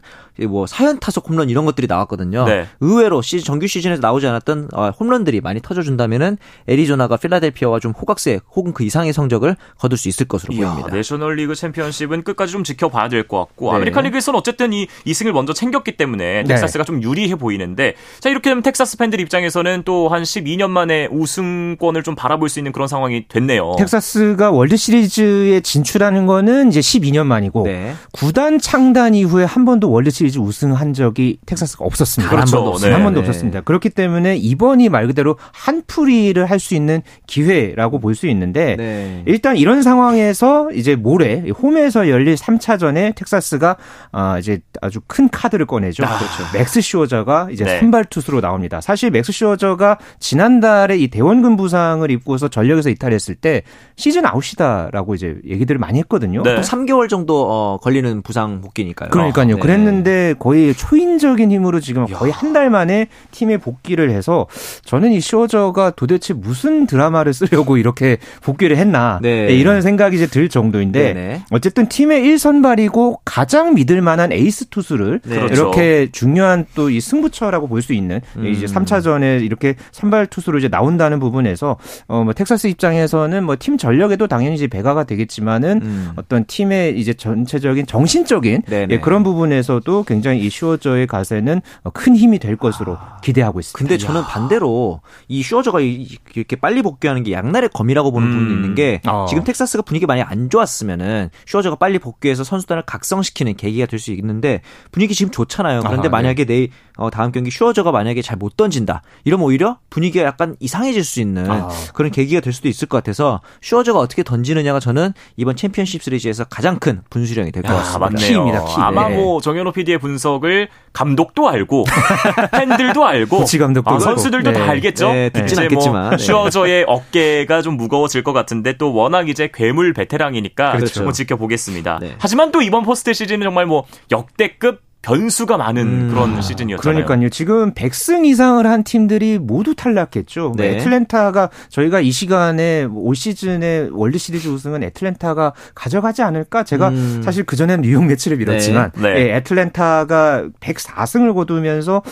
뭐 0.49 0.67
4연 0.67 0.99
타석 1.01 1.29
홈런 1.29 1.51
이런 1.51 1.65
것들이 1.65 1.87
나왔거든요. 1.87 2.45
네. 2.45 2.67
의외로 2.81 3.23
시즌 3.23 3.45
정규 3.45 3.67
시즌에서 3.67 4.01
나오지 4.01 4.27
않았던 4.27 4.69
어, 4.73 4.91
홈런들이 4.99 5.41
많이 5.41 5.61
터져준다면은 5.61 6.39
애리조나가 6.69 7.17
필라델피아와 7.17 7.81
좀 7.81 7.93
호각세 7.93 8.41
혹은 8.55 8.73
그 8.73 8.85
이상의 8.85 9.13
성적을 9.13 9.57
거둘 9.79 9.99
수 9.99 10.09
있을 10.09 10.27
것으로 10.27 10.55
이야, 10.55 10.71
보입니다. 10.73 10.95
내셔널리그 10.95 11.55
챔피언십은 11.55 12.23
끝까지 12.25 12.53
좀 12.53 12.65
지켜봐야 12.65 13.09
될 13.09 13.27
것 13.29 13.39
같고 13.39 13.71
네. 13.71 13.77
아메리칸 13.77 14.05
리그에서는 14.05 14.39
어쨌든 14.39 14.73
이 14.73 14.87
2승을 15.07 15.33
먼저 15.33 15.53
챙겼기 15.53 15.97
때문에 15.97 16.43
네. 16.43 16.45
텍사스가 16.45 16.85
좀 16.85 17.03
유리해 17.03 17.35
보이는데 17.35 17.95
자 18.21 18.31
이렇게 18.31 18.49
되면 18.51 18.63
텍사스 18.63 18.97
팬들 18.97 19.21
입장에서는 19.21 19.83
또 19.85 20.09
한 20.09 20.23
12년 20.23 20.71
만에 20.71 21.07
우승권을 21.11 22.03
좀 22.03 22.15
바라볼 22.15 22.49
수 22.49 22.59
있는 22.59 22.73
그런 22.73 22.89
상황이 22.89 23.27
됐네요. 23.29 23.75
텍사스가 23.79 24.51
월드 24.51 24.77
시리즈에 24.77 25.61
진출하는 25.61 26.18
거는 26.27 26.69
이제 26.69 26.81
12년 26.81 27.27
만이고 27.27 27.65
네. 27.65 27.95
구단 28.13 28.59
창단 28.59 29.15
이후에 29.15 29.45
한 29.45 29.65
번도 29.65 29.91
월드 29.91 30.11
시리즈 30.11 30.39
우승한 30.39 30.93
적이 30.95 31.39
텍사스가 31.47 31.85
없었습니다. 31.85 32.31
그렇죠. 32.31 32.57
한 32.57 32.65
번도, 32.65 32.77
없, 32.77 32.81
네. 32.83 32.93
한 32.93 33.03
번도 33.05 33.21
없었습니다. 33.21 33.61
그렇기 33.63 33.91
때문에 33.91 34.37
이번이 34.37 34.89
말 34.89 35.07
그대로 35.07 35.37
한풀이를 35.53 36.47
할 36.51 36.59
수 36.59 36.75
있는 36.75 37.03
기회라고 37.29 38.01
볼 38.01 38.15
수 38.15 38.27
있는데 38.27 38.75
네. 38.77 39.23
일단 39.27 39.57
이런 39.57 39.83
상황에서 39.83 40.73
이제 40.73 40.97
모레 40.97 41.51
홈에서 41.51 42.09
열릴 42.09 42.35
3차전에 42.35 43.15
텍사스가 43.15 43.77
아 44.11 44.39
이제 44.39 44.59
아주 44.83 45.01
큰 45.07 45.29
카드를 45.29 45.67
꺼내죠. 45.67 46.05
아, 46.05 46.19
그렇죠. 46.19 46.43
맥스 46.53 46.81
슈어저가 46.81 47.49
이제 47.53 47.65
네. 47.65 47.79
선발 47.79 48.07
투수로 48.07 48.41
나옵니다. 48.41 48.81
사실 48.81 49.11
맥스 49.11 49.31
슈어저가 49.33 49.99
지난달에 50.19 50.97
이 50.99 51.09
대원근 51.09 51.57
부상을 51.57 52.11
입고서 52.11 52.49
전력에서 52.49 52.91
이탈했을 52.91 53.37
때 53.37 53.63
시즌 53.97 54.27
아웃이다라고 54.27 55.15
이제 55.15 55.37
얘기들을 55.47 55.79
많이 55.79 55.99
했거든요. 56.01 56.08
네. 56.43 56.61
3개월 56.61 57.09
정도 57.09 57.47
어, 57.51 57.79
걸리는 57.83 58.23
부상 58.23 58.61
복귀니까요. 58.61 59.11
그러니까요. 59.11 59.55
네. 59.57 59.61
그랬는데 59.61 60.35
거의 60.39 60.75
초인적인 60.75 61.51
힘으로 61.53 61.81
지금 61.81 62.07
거의 62.07 62.33
한 62.33 62.49
달 62.53 62.71
만에 62.71 63.09
팀에 63.31 63.59
복귀를 63.59 64.11
해서 64.11 64.47
저는 64.85 65.13
이 65.13 65.21
슈어저가 65.21 65.91
도대체 65.91 66.33
무슨 66.33 66.87
드라마를 66.87 67.35
쓰려고 67.35 67.77
이렇게 67.77 68.17
복귀를 68.43 68.79
했나 68.79 69.19
네. 69.21 69.47
네 69.49 69.55
이런 69.55 69.83
생각이 69.83 70.17
이제 70.17 70.27
들 70.27 70.49
정도인데 70.49 71.13
네네. 71.13 71.43
어쨌든 71.51 71.89
팀의 71.89 72.23
1선발이고 72.23 73.19
가장 73.27 73.75
믿을 73.75 74.01
만한 74.01 74.33
에이스 74.33 74.69
투수를 74.71 75.21
네. 75.25 75.35
이렇게 75.51 76.07
그렇죠. 76.07 76.13
중요한 76.13 76.65
또 76.75 76.89
이 76.89 77.01
승부처라고 77.01 77.69
볼 77.69 77.83
수 77.83 77.93
있는 77.93 78.21
음. 78.37 78.47
이제 78.47 78.65
3차전에 78.67 79.43
이렇게 79.45 79.75
선발 79.93 80.27
투수로 80.29 80.59
이제 80.59 80.69
나온다는 80.69 81.21
부분에서 81.21 81.77
어 82.09 82.25
뭐 82.25 82.33
텍사스 82.33 82.67
입장에서는 82.69 83.45
뭐 83.45 83.57
팀 83.57 83.77
전력에도 83.79 84.27
당연히 84.27 84.55
이제 84.57 84.67
배가가 84.69 85.05
되겠지만은 85.05 85.81
음. 85.89 86.13
어떤 86.17 86.45
팀의 86.47 86.99
이제 86.99 87.13
전체적인 87.13 87.87
정신적인 87.87 88.63
예, 88.71 88.99
그런 89.01 89.23
부분에서도 89.23 90.05
굉장히 90.05 90.41
이 90.41 90.49
슈어저의 90.51 91.07
가세는 91.07 91.61
큰 91.93 92.17
힘이 92.17 92.39
될 92.39 92.57
것으로 92.57 92.97
아. 92.99 93.19
기대하고 93.23 93.61
있습니다. 93.61 93.79
근데 93.79 93.99
저는 93.99 94.23
반대로 94.23 95.01
이 95.29 95.43
슈어저가 95.43 95.81
이렇게 95.81 96.57
빨리 96.57 96.83
복귀하는 96.83 97.23
게 97.23 97.33
양날의 97.33 97.71
검이라고 97.75 98.11
보는 98.11 98.29
음. 98.29 98.33
부분이 98.33 98.55
있는 98.55 98.75
게 98.75 99.01
어. 99.07 99.27
지금 99.29 99.45
텍사스가 99.45 99.83
분위기 99.83 100.07
많이 100.07 100.23
안 100.23 100.49
좋았으면은 100.49 101.29
슈어저가 101.47 101.77
빨리 101.77 101.99
복귀해서 101.99 102.43
선수단을 102.45 102.85
각성시키는 102.87 103.57
계기가 103.57 103.85
될 103.87 103.99
수 103.99 104.13
있는데 104.13 104.63
분위기 104.93 105.15
지금 105.15 105.33
좋잖아요. 105.33 105.81
그런데 105.81 106.07
아, 106.07 106.11
만약에 106.11 106.45
네. 106.45 106.55
내일 106.55 106.71
어, 106.99 107.11
다음 107.11 107.33
경기 107.33 107.51
슈어저가 107.51 107.91
만약에 107.93 108.21
잘 108.23 108.39
못 108.39 108.57
던진다. 108.57 109.03
이러면 109.25 109.47
오히려 109.47 109.79
분위기가 109.91 110.25
약간 110.25 110.55
이상해질 110.61 111.03
수 111.03 111.21
있는 111.21 111.51
아. 111.51 111.69
그런 111.95 112.13
계기가 112.13 112.41
될 112.41 112.53
수도 112.53 112.69
있을 112.69 112.87
것 112.87 112.97
같아서 112.99 113.41
슈어저가 113.63 113.99
어떻게 113.99 114.23
던지느냐가 114.23 114.79
저는 114.79 115.13
이번 115.37 115.57
챔피언십 115.57 116.03
시리즈에서 116.03 116.45
가장 116.45 116.79
큰 116.79 117.01
분수령이 117.11 117.51
될 117.51 117.63
것 117.65 117.73
같습니다. 117.75 118.07
아, 118.07 118.09
키입니다. 118.17 118.65
키. 118.65 118.75
아마 118.79 119.09
네. 119.09 119.17
뭐 119.17 119.41
정현호 119.41 119.73
PD의 119.73 119.99
분석을 119.99 120.69
감독도 120.93 121.49
알고 121.49 121.85
팬들도 122.53 123.05
알고 123.07 123.45
아, 123.85 123.99
선수들도 123.99 124.53
네. 124.53 124.59
다 124.59 124.71
알겠죠. 124.71 125.13
네, 125.13 125.31
듣진 125.31 125.57
뭐 125.57 125.63
않겠지만 125.65 126.09
뭐 126.11 126.19
슈어저의 126.19 126.85
어깨가 126.87 127.63
좀 127.63 127.77
무거워질 127.77 128.23
것 128.23 128.33
같은데 128.33 128.77
또 128.77 128.93
워낙 128.95 129.29
이제 129.29 129.51
괴물 129.53 129.93
베테랑이니까 129.95 130.73
그렇죠. 130.77 131.03
뭐 131.03 131.13
지켜보겠습니다. 131.13 131.99
네. 132.01 132.15
하지만 132.19 132.53
또 132.53 132.63
이번 132.63 132.85
포스트 132.85 133.13
시즌은 133.13 133.43
정말 133.45 133.67
뭐 133.67 133.85
역대급 134.11 134.81
변수가 135.09 135.57
많은 135.57 135.83
음. 135.83 136.09
그런 136.11 136.41
시즌이었잖아요. 136.43 137.05
그러니까요. 137.07 137.31
지금 137.31 137.73
100승 137.73 138.27
이상을 138.27 138.67
한 138.67 138.85
팀들이 138.85 139.39
모두 139.39 139.75
탈락했죠. 139.75 140.53
네. 140.57 140.77
애틀랜타가 140.77 141.49
저희가 141.71 142.01
이 142.01 142.11
시간에 142.11 142.85
올 142.85 143.17
시즌에 143.17 143.89
월드 143.93 144.19
시리즈 144.19 144.49
우승은 144.49 144.83
애틀랜타가 144.83 145.55
가져가지 145.75 146.23
않을까? 146.23 146.63
제가 146.65 146.89
음. 146.91 147.23
사실 147.25 147.45
그 147.45 147.57
전에는 147.57 147.83
뉴욕 147.83 148.05
메츠를 148.05 148.37
밀었지만 148.37 148.93
네. 148.97 149.15
네. 149.15 149.21
예, 149.31 149.37
애틀랜타가 149.37 150.49
104승을 150.61 151.35
거두면서 151.35 152.03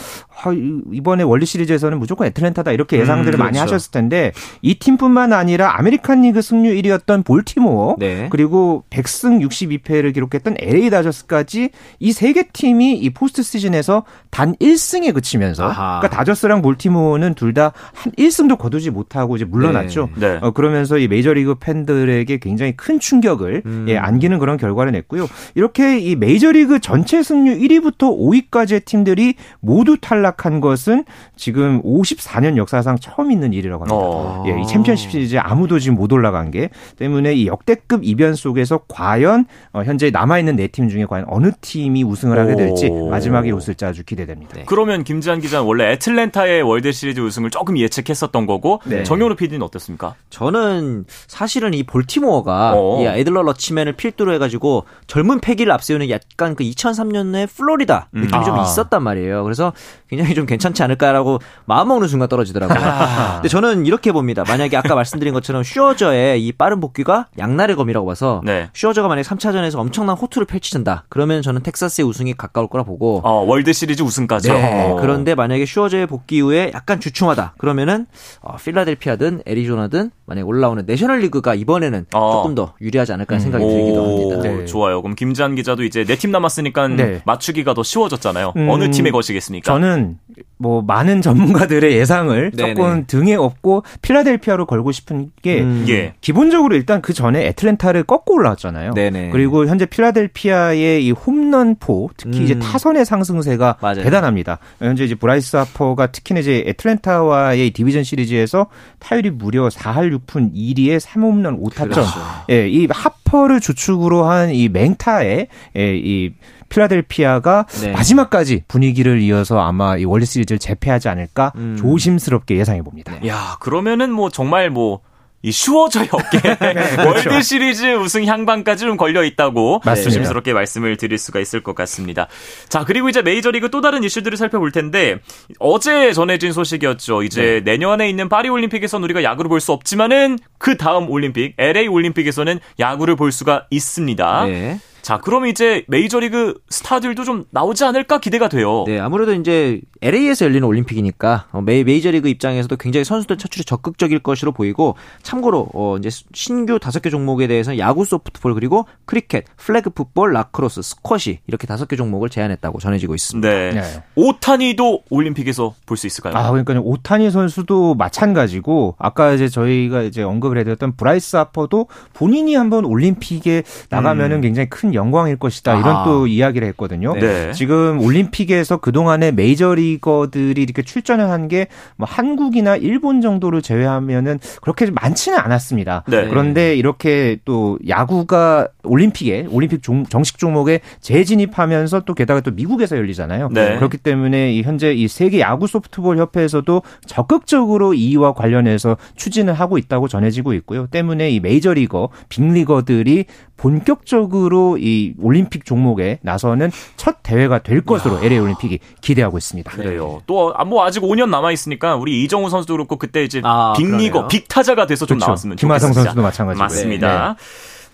아, 0.43 0.51
이번에 0.91 1.23
월드 1.23 1.45
시리즈에서는 1.45 1.99
무조건 1.99 2.27
애틀랜타다 2.27 2.71
이렇게 2.71 2.97
음, 2.97 3.01
예상들을 3.01 3.35
음, 3.35 3.37
그렇죠. 3.37 3.43
많이 3.43 3.57
하셨을 3.59 3.91
텐데 3.91 4.31
이 4.61 4.75
팀뿐만 4.79 5.33
아니라 5.33 5.77
아메리칸 5.77 6.21
리그 6.21 6.41
승률 6.41 6.75
1위였던 6.75 7.23
볼티모어 7.25 7.95
네. 7.99 8.27
그리고 8.31 8.83
100승 8.89 9.45
62패를 9.47 10.13
기록했던 10.13 10.55
LA 10.59 10.89
다저스까지 10.89 11.69
이 11.99 12.09
세 12.11 12.33
개 12.33 12.43
팀이 12.51 12.86
팀이 12.87 12.97
이 12.97 13.09
포스트 13.09 13.43
시즌에서 13.43 14.03
단 14.29 14.55
1승에 14.55 15.13
그치면서 15.13 15.65
아하. 15.67 15.99
그러니까 15.99 16.09
다저스랑 16.17 16.61
볼티모어는 16.61 17.33
둘 17.35 17.53
다 17.53 17.73
한 17.93 18.11
1승도 18.13 18.57
거두지 18.59 18.91
못하고 18.91 19.35
이제 19.35 19.43
물러났죠. 19.45 20.09
네. 20.15 20.33
네. 20.33 20.39
어, 20.41 20.51
그러면서 20.51 20.97
이 20.99 21.07
메이저리그 21.07 21.55
팬들에게 21.55 22.37
굉장히 22.37 22.73
큰 22.77 22.99
충격을 22.99 23.63
음. 23.65 23.85
예, 23.89 23.97
안기는 23.97 24.37
그런 24.37 24.57
결과를 24.57 24.91
냈고요. 24.91 25.25
이렇게 25.55 25.97
이 25.99 26.15
메이저리그 26.15 26.79
전체 26.79 27.23
승률 27.23 27.57
1위부터 27.57 28.15
5위까지의 28.51 28.85
팀들이 28.85 29.35
모두 29.59 29.97
탈락한 29.99 30.59
것은 30.61 31.03
지금 31.35 31.81
54년 31.81 32.57
역사상 32.57 32.97
처음 32.99 33.31
있는 33.31 33.53
일이라고 33.53 33.83
합니다. 33.85 33.95
어. 33.97 34.43
예, 34.47 34.61
이 34.61 34.67
챔피언십 34.67 35.09
시리즈 35.11 35.37
아무도 35.37 35.79
지금 35.79 35.95
못 35.97 36.11
올라간 36.11 36.51
게 36.51 36.69
때문에 36.99 37.33
이 37.33 37.47
역대급 37.47 38.01
이변 38.03 38.35
속에서 38.35 38.81
과연 38.87 39.45
어, 39.73 39.83
현재 39.83 40.09
남아 40.11 40.37
있는 40.39 40.55
네 40.55 40.67
팀 40.67 40.89
중에 40.89 41.05
과연 41.05 41.25
어느 41.29 41.51
팀이 41.61 42.03
우승을 42.03 42.37
하게 42.37 42.55
될지 42.57 42.66
될지 42.67 42.89
마지막에 42.89 43.51
웃을지 43.51 43.85
아주 43.85 44.03
기대됩니다. 44.03 44.53
네. 44.55 44.63
그러면 44.65 45.03
김지한 45.03 45.39
기자는 45.39 45.65
원래 45.65 45.91
애틀랜타의 45.93 46.61
월드 46.61 46.91
시리즈 46.91 47.19
우승을 47.19 47.49
조금 47.49 47.77
예측했었던 47.77 48.45
거고 48.45 48.81
네. 48.85 49.03
정용로 49.03 49.35
PD는 49.35 49.63
어떻습니까? 49.63 50.15
저는 50.29 51.05
사실은 51.27 51.73
이 51.73 51.83
볼티모어가 51.83 52.73
어. 52.75 53.01
이 53.01 53.05
애들러 53.05 53.41
러치맨을 53.43 53.93
필두로 53.93 54.33
해가지고 54.33 54.85
젊은 55.07 55.39
패기를 55.39 55.71
앞세우는 55.71 56.09
약간 56.09 56.55
그 56.55 56.63
2003년에 56.63 57.47
플로리다 57.55 58.09
음. 58.15 58.21
느낌이 58.21 58.39
음. 58.39 58.45
좀 58.45 58.59
있었단 58.59 59.01
말이에요. 59.03 59.43
그래서 59.43 59.73
굉장히 60.09 60.35
좀 60.35 60.45
괜찮지 60.45 60.83
않을까라고 60.83 61.39
마음 61.65 61.89
먹는 61.89 62.07
순간 62.07 62.29
떨어지더라고요. 62.29 62.77
아. 62.79 63.33
근데 63.35 63.49
저는 63.49 63.85
이렇게 63.85 64.11
봅니다. 64.11 64.43
만약에 64.47 64.77
아까 64.77 64.95
말씀드린 64.95 65.33
것처럼 65.33 65.63
슈어저의 65.63 66.45
이 66.45 66.51
빠른 66.51 66.79
복귀가 66.79 67.27
양날의 67.37 67.75
검이라고 67.75 68.05
봐서 68.05 68.41
네. 68.43 68.69
슈어저가 68.73 69.07
만약 69.07 69.23
3차전에서 69.23 69.77
엄청난 69.77 70.15
호투를 70.15 70.45
펼친다. 70.45 71.05
그러면 71.09 71.41
저는 71.41 71.61
텍사스의 71.63 72.07
우승이 72.07 72.33
가까울 72.33 72.67
거라 72.67 72.83
보고 72.83 73.21
어, 73.23 73.43
월드 73.45 73.73
시리즈 73.73 74.03
우승까지. 74.03 74.51
네. 74.51 74.91
어. 74.91 74.97
그런데 74.99 75.35
만약에 75.35 75.65
슈어저의 75.65 76.07
복귀 76.07 76.37
이후에 76.37 76.71
약간 76.73 76.99
주춤하다. 76.99 77.55
그러면은 77.57 78.05
어, 78.41 78.57
필라델피아든 78.57 79.43
애리조나든 79.45 80.11
만약에 80.25 80.43
올라오는 80.45 80.83
내셔널리그가 80.85 81.55
이번에는 81.55 82.05
어. 82.13 82.31
조금 82.33 82.53
더 82.55 82.73
유리하지 82.81 83.13
않을까 83.13 83.35
음. 83.35 83.39
생각이 83.39 83.65
들기도 83.65 84.03
합니다. 84.03 84.41
네. 84.41 84.65
좋아요. 84.65 85.01
그럼 85.01 85.15
김지한 85.15 85.55
기자도 85.55 85.83
이제 85.83 86.03
네 86.03 86.17
팀 86.17 86.31
남았으니까 86.31 86.87
네. 86.89 87.21
맞추기가 87.25 87.73
더 87.75 87.83
쉬워졌잖아요. 87.83 88.53
음. 88.57 88.69
어느 88.69 88.89
팀에 88.89 89.11
거시겠습니까? 89.11 89.71
저는 89.71 90.17
뭐 90.57 90.81
많은 90.81 91.21
전문가들의 91.21 91.95
예상을 91.95 92.51
네네. 92.51 92.73
조금 92.73 93.05
등에 93.05 93.35
업고 93.35 93.83
필라델피아로 94.01 94.65
걸고 94.65 94.91
싶은 94.91 95.29
게 95.43 95.61
음. 95.61 95.85
예. 95.87 96.15
기본적으로 96.21 96.75
일단 96.75 97.01
그 97.03 97.13
전에 97.13 97.45
애틀랜타를 97.47 98.03
꺾고 98.03 98.33
올라왔잖아요. 98.33 98.93
네네. 98.95 99.29
그리고 99.29 99.67
현재 99.67 99.85
필라델피아의 99.85 101.05
이 101.05 101.11
홈런포 101.11 102.09
특히 102.17 102.39
음. 102.41 102.46
이제 102.51 102.59
타선의 102.59 103.05
상승세가 103.05 103.77
맞아요. 103.81 104.03
대단합니다. 104.03 104.59
현재 104.79 105.03
이제 105.05 105.15
브라이스 105.15 105.55
하퍼가 105.55 106.07
특히나 106.07 106.39
이제 106.39 106.63
애틀랜타와의 106.67 107.71
디비전 107.71 108.03
시리즈에서 108.03 108.67
타율이 108.99 109.31
무려 109.31 109.67
4할 109.69 110.17
6푼 110.17 110.53
1리에 110.53 110.99
3홈런 110.99 111.61
5타점. 111.61 111.89
그렇죠. 111.91 112.09
예, 112.49 112.67
이 112.69 112.87
하퍼를 112.89 113.59
주축으로 113.59 114.25
한 114.25 114.47
이 114.47 114.69
맹타의 114.69 115.47
예, 115.75 115.95
이 115.97 116.31
필라델피아가 116.69 117.65
네. 117.81 117.91
마지막까지 117.91 118.63
분위기를 118.67 119.21
이어서 119.21 119.59
아마 119.59 119.97
이 119.97 120.05
월드 120.05 120.25
시리즈를 120.25 120.59
제패하지 120.59 121.09
않을까 121.09 121.51
음. 121.55 121.75
조심스럽게 121.79 122.57
예상해 122.57 122.81
봅니다. 122.81 123.13
야, 123.27 123.57
그러면은 123.59 124.11
뭐 124.11 124.29
정말 124.29 124.69
뭐 124.69 124.99
이 125.43 125.51
슈어저의 125.51 126.09
어깨 126.11 126.39
네, 126.59 126.73
그렇죠. 126.73 127.07
월드 127.29 127.41
시리즈 127.43 127.95
우승 127.95 128.25
향방까지 128.25 128.85
좀 128.85 128.97
걸려 128.97 129.23
있다고 129.23 129.81
맞습니다. 129.85 130.09
조심스럽게 130.09 130.53
말씀을 130.53 130.97
드릴 130.97 131.17
수가 131.17 131.39
있을 131.39 131.61
것 131.61 131.75
같습니다. 131.75 132.27
자 132.69 132.83
그리고 132.83 133.07
이제 133.07 133.21
메이저리그 133.21 133.69
또 133.69 133.81
다른 133.81 134.03
이슈들을 134.03 134.35
살펴볼 134.37 134.71
텐데 134.71 135.19
어제 135.59 136.11
전해진 136.13 136.51
소식이었죠. 136.53 137.23
이제 137.23 137.61
네. 137.63 137.71
내년에 137.71 138.09
있는 138.09 138.29
파리 138.29 138.49
올림픽에서는 138.49 139.03
우리가 139.03 139.23
야구를 139.23 139.49
볼 139.49 139.57
수 139.61 139.71
없지만은 139.73 140.37
그 140.59 140.77
다음 140.77 141.09
올림픽 141.09 141.53
LA 141.57 141.87
올림픽에서는 141.87 142.59
야구를 142.79 143.15
볼 143.15 143.31
수가 143.31 143.65
있습니다. 143.69 144.45
네. 144.45 144.79
자, 145.07 145.19
그럼 145.19 145.47
이제 145.47 145.85
메이저리그 145.87 146.55
스타들도 146.69 147.23
좀 147.23 147.45
나오지 147.51 147.85
않을까 147.85 148.17
기대가 148.17 148.49
돼요. 148.49 148.83
네, 148.87 148.99
아무래도 148.99 149.33
이제 149.33 149.79
LA에서 150.01 150.43
열리는 150.43 150.67
올림픽이니까 150.67 151.45
어, 151.53 151.61
메, 151.61 151.85
메이저리그 151.85 152.27
입장에서도 152.27 152.75
굉장히 152.75 153.05
선수들 153.05 153.37
차출에 153.37 153.63
적극적일 153.63 154.19
것으로 154.19 154.51
보이고 154.51 154.97
참고로 155.23 155.69
어, 155.73 155.95
이제 155.95 156.09
신규 156.33 156.77
다섯 156.77 157.01
개 157.01 157.09
종목에 157.09 157.47
대해서 157.47 157.77
야구, 157.77 158.03
소프트볼 158.03 158.53
그리고 158.53 158.85
크리켓, 159.05 159.45
플래그 159.55 159.91
풋볼, 159.91 160.33
라크로스, 160.33 160.81
스쿼시 160.81 161.39
이렇게 161.47 161.67
다섯 161.67 161.87
개 161.87 161.95
종목을 161.95 162.27
제안했다고 162.27 162.79
전해지고 162.79 163.15
있습니다. 163.15 163.47
네. 163.47 163.71
네. 163.71 164.03
오타니도 164.15 165.03
올림픽에서 165.09 165.73
볼 165.85 165.95
수 165.95 166.05
있을까요? 166.05 166.35
아, 166.35 166.51
그러니까 166.51 166.81
오타니 166.81 167.31
선수도 167.31 167.95
마찬가지고 167.95 168.97
아까 168.99 169.31
이제 169.31 169.47
저희가 169.47 170.01
이제 170.01 170.21
언급을 170.21 170.57
해드렸던 170.57 170.97
브라이스 170.97 171.37
하퍼도 171.37 171.87
본인이 172.11 172.55
한번 172.55 172.83
올림픽에 172.83 173.63
나가면은 173.89 174.39
음. 174.39 174.41
굉장히 174.41 174.69
큰 174.69 174.96
영광일 174.97 175.37
것이다 175.37 175.79
이런 175.79 175.95
아. 175.95 176.03
또 176.03 176.27
이야기를 176.27 176.67
했거든요. 176.69 177.13
네. 177.13 177.53
지금 177.53 178.01
올림픽에서 178.01 178.77
그 178.77 178.91
동안에 178.91 179.31
메이저리거들이 179.31 180.61
이렇게 180.61 180.81
출전을 180.81 181.29
한 181.29 181.47
게 181.47 181.67
뭐 181.95 182.07
한국이나 182.09 182.75
일본 182.75 183.21
정도를 183.21 183.61
제외하면은 183.61 184.39
그렇게 184.61 184.89
많지는 184.91 185.37
않았습니다. 185.39 186.03
네. 186.07 186.27
그런데 186.27 186.75
이렇게 186.75 187.37
또 187.45 187.77
야구가 187.87 188.67
올림픽에 188.83 189.47
올림픽 189.49 189.81
종, 189.81 190.05
정식 190.05 190.37
종목에 190.37 190.81
재진입하면서 190.99 192.01
또 192.01 192.13
게다가 192.13 192.41
또 192.41 192.51
미국에서 192.51 192.97
열리잖아요. 192.97 193.49
네. 193.51 193.75
그렇기 193.77 193.97
때문에 193.97 194.53
이 194.53 194.61
현재 194.63 194.93
이 194.93 195.07
세계 195.07 195.39
야구 195.39 195.67
소프트볼 195.67 196.17
협회에서도 196.17 196.81
적극적으로 197.05 197.93
이와 197.93 198.33
관련해서 198.33 198.97
추진을 199.15 199.53
하고 199.53 199.77
있다고 199.77 200.07
전해지고 200.07 200.53
있고요. 200.53 200.87
때문에 200.87 201.29
이 201.29 201.39
메이저리거, 201.39 202.09
빅리거들이 202.29 203.25
본격적으로 203.57 204.77
이 204.79 205.13
올림픽 205.19 205.65
종목에 205.65 206.19
나서는 206.21 206.71
첫 206.95 207.17
대회가 207.23 207.59
될 207.59 207.81
것으로 207.81 208.19
LA 208.23 208.39
올림픽이 208.39 208.79
기대하고 209.01 209.37
있습니다. 209.37 209.71
그래요. 209.71 210.21
또뭐 210.27 210.53
아, 210.83 210.85
아직 210.85 211.01
5년 211.01 211.29
남아 211.29 211.51
있으니까 211.51 211.95
우리 211.95 212.23
이정우 212.23 212.49
선수도 212.49 212.73
그렇고 212.75 212.97
그때 212.97 213.23
이제 213.23 213.41
아, 213.43 213.73
빅리거, 213.75 214.27
빅타자가 214.27 214.85
돼서 214.85 215.05
좀 215.05 215.17
그렇죠. 215.17 215.29
나왔으면 215.29 215.57
김하성 215.57 215.93
선수도 215.93 216.21
마찬가지고 216.21 216.63
맞습니다. 216.63 217.35
네. 217.37 217.43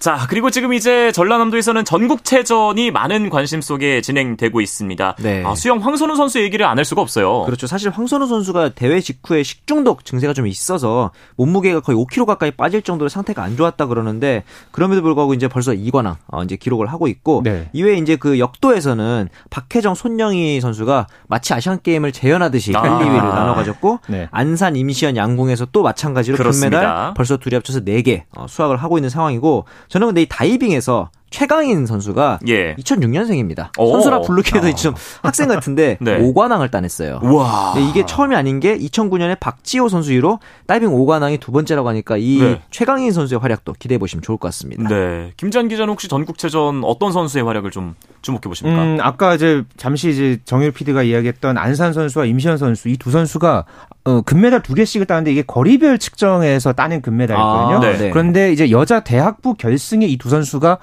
자, 0.03 0.27
그리고 0.29 0.49
지금 0.49 0.73
이제 0.73 1.13
전라남도에서는 1.13 1.85
전국체전이 1.85 2.91
많은 2.91 3.29
관심 3.29 3.61
속에 3.61 4.01
진행되고 4.01 4.59
있습니다. 4.59 5.15
네. 5.19 5.43
아, 5.45 5.55
수영 5.55 5.77
황선우 5.77 6.17
선수 6.17 6.41
얘기를 6.41 6.65
안 6.65 6.77
할 6.77 6.83
수가 6.83 7.01
없어요. 7.01 7.43
그렇죠. 7.43 7.67
사실 7.67 7.89
황선우 7.89 8.27
선수가 8.27 8.69
대회 8.69 8.99
직후에 8.99 9.43
식중독 9.43 10.03
증세가 10.03 10.33
좀 10.33 10.45
있어서 10.47 11.11
몸무게가 11.37 11.79
거의 11.79 11.97
5kg 11.97 12.25
가까이 12.25 12.51
빠질 12.51 12.81
정도로 12.81 13.07
상태가 13.07 13.43
안 13.43 13.55
좋았다 13.55 13.85
그러는데 13.85 14.43
그럼에도 14.71 15.01
불구하고 15.03 15.33
이제 15.35 15.47
벌써 15.47 15.71
2관왕 15.71 16.17
어, 16.27 16.43
이제 16.43 16.57
기록을 16.57 16.87
하고 16.87 17.07
있고 17.07 17.39
네. 17.45 17.69
이외에 17.71 17.95
이제 17.95 18.17
그 18.17 18.39
역도에서는 18.39 19.29
박혜정 19.51 19.95
손영희 19.95 20.59
선수가 20.59 21.07
마치 21.27 21.53
아시안 21.53 21.79
게임을 21.81 22.11
재현하듯이 22.11 22.73
아. 22.75 22.81
1, 22.85 23.05
2위를 23.07 23.21
나눠 23.33 23.53
가졌고 23.55 23.99
네. 24.09 24.27
안산 24.31 24.75
임시현 24.75 25.15
양궁에서 25.15 25.67
또 25.71 25.81
마찬가지로 25.83 26.35
그렇습니다. 26.35 26.79
금메달 26.79 27.13
벌써 27.13 27.37
둘이 27.37 27.55
합쳐서 27.55 27.79
4개 27.81 28.23
어, 28.35 28.47
수확을 28.49 28.75
하고 28.75 28.97
있는 28.97 29.09
상황이고 29.09 29.63
저는 29.93 30.07
근데 30.07 30.23
이 30.23 30.25
다이빙에서 30.27 31.11
최강인 31.29 31.85
선수가 31.85 32.39
예. 32.47 32.73
2006년생입니다. 32.77 33.77
오. 33.77 33.91
선수라 33.91 34.21
부르기에도 34.21 34.67
아. 34.67 34.73
좀 34.73 34.95
학생 35.21 35.47
같은데 35.47 35.97
네. 36.01 36.17
5관왕을 36.17 36.71
따냈어요. 36.71 37.19
와. 37.21 37.75
이게 37.77 38.03
처음이 38.03 38.35
아닌 38.35 38.59
게 38.59 38.75
2009년에 38.75 39.39
박지호 39.39 39.89
선수 39.89 40.11
이후로 40.13 40.39
다이빙 40.65 40.89
5관왕이 40.89 41.39
두 41.39 41.51
번째라고 41.51 41.89
하니까 41.89 42.17
이 42.17 42.39
네. 42.39 42.61
최강인 42.71 43.11
선수의 43.11 43.39
활약도 43.39 43.73
기대해 43.77 43.99
보시면 43.99 44.23
좋을 44.23 44.39
것 44.39 44.47
같습니다. 44.47 44.89
네. 44.89 45.31
김지한 45.37 45.67
기자는 45.67 45.91
혹시 45.91 46.07
전국체전 46.07 46.83
어떤 46.83 47.11
선수의 47.11 47.43
활약을 47.43 47.69
좀 47.69 47.93
주목해 48.23 48.41
보십니까? 48.45 48.81
음, 48.81 48.97
아까 49.01 49.35
이제 49.35 49.63
잠시 49.77 50.09
이제 50.09 50.39
정일 50.45 50.71
PD가 50.71 51.03
이야기했던 51.03 51.57
안산 51.57 51.93
선수와 51.93 52.25
임시현 52.25 52.57
선수 52.57 52.89
이 52.89 52.97
두 52.97 53.11
선수가 53.11 53.65
어, 54.05 54.21
금메달 54.21 54.63
두 54.63 54.73
개씩을 54.73 55.05
따는데 55.05 55.31
이게 55.31 55.43
거리별 55.43 55.99
측정에서 55.99 56.73
따낸 56.73 57.01
금메달이거든요. 57.01 57.75
아, 57.77 57.97
네. 57.97 58.09
그런데 58.09 58.51
이제 58.51 58.71
여자 58.71 59.01
대학부 59.01 59.53
결승에 59.53 60.05
이 60.07 60.17
두 60.17 60.29
선수가 60.29 60.77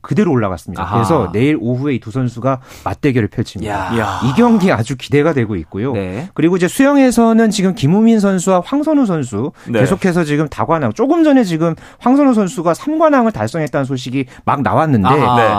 그대로 0.00 0.30
올라갔습니다. 0.32 0.82
아하. 0.82 0.94
그래서 0.96 1.30
내일 1.32 1.56
오후에 1.60 1.94
이 1.94 1.98
두 2.00 2.10
선수가 2.10 2.60
맞대결을 2.84 3.28
펼칩니다. 3.28 3.98
야. 3.98 4.20
이 4.24 4.32
경기 4.36 4.70
아주 4.72 4.96
기대가 4.96 5.32
되고 5.32 5.56
있고요. 5.56 5.92
네. 5.92 6.28
그리고 6.32 6.56
이제 6.56 6.66
수영에서는 6.68 7.50
지금 7.50 7.74
김우민 7.74 8.20
선수와 8.20 8.62
황선우 8.64 9.04
선수 9.04 9.52
네. 9.68 9.80
계속해서 9.80 10.24
지금 10.24 10.48
다관왕 10.48 10.92
조금 10.94 11.24
전에 11.24 11.44
지금 11.44 11.74
황선우 11.98 12.32
선수가 12.34 12.72
3관왕을 12.72 13.32
달성했다는 13.34 13.84
소식이 13.84 14.26
막 14.44 14.62
나왔는데 14.62 15.08
네. 15.10 15.16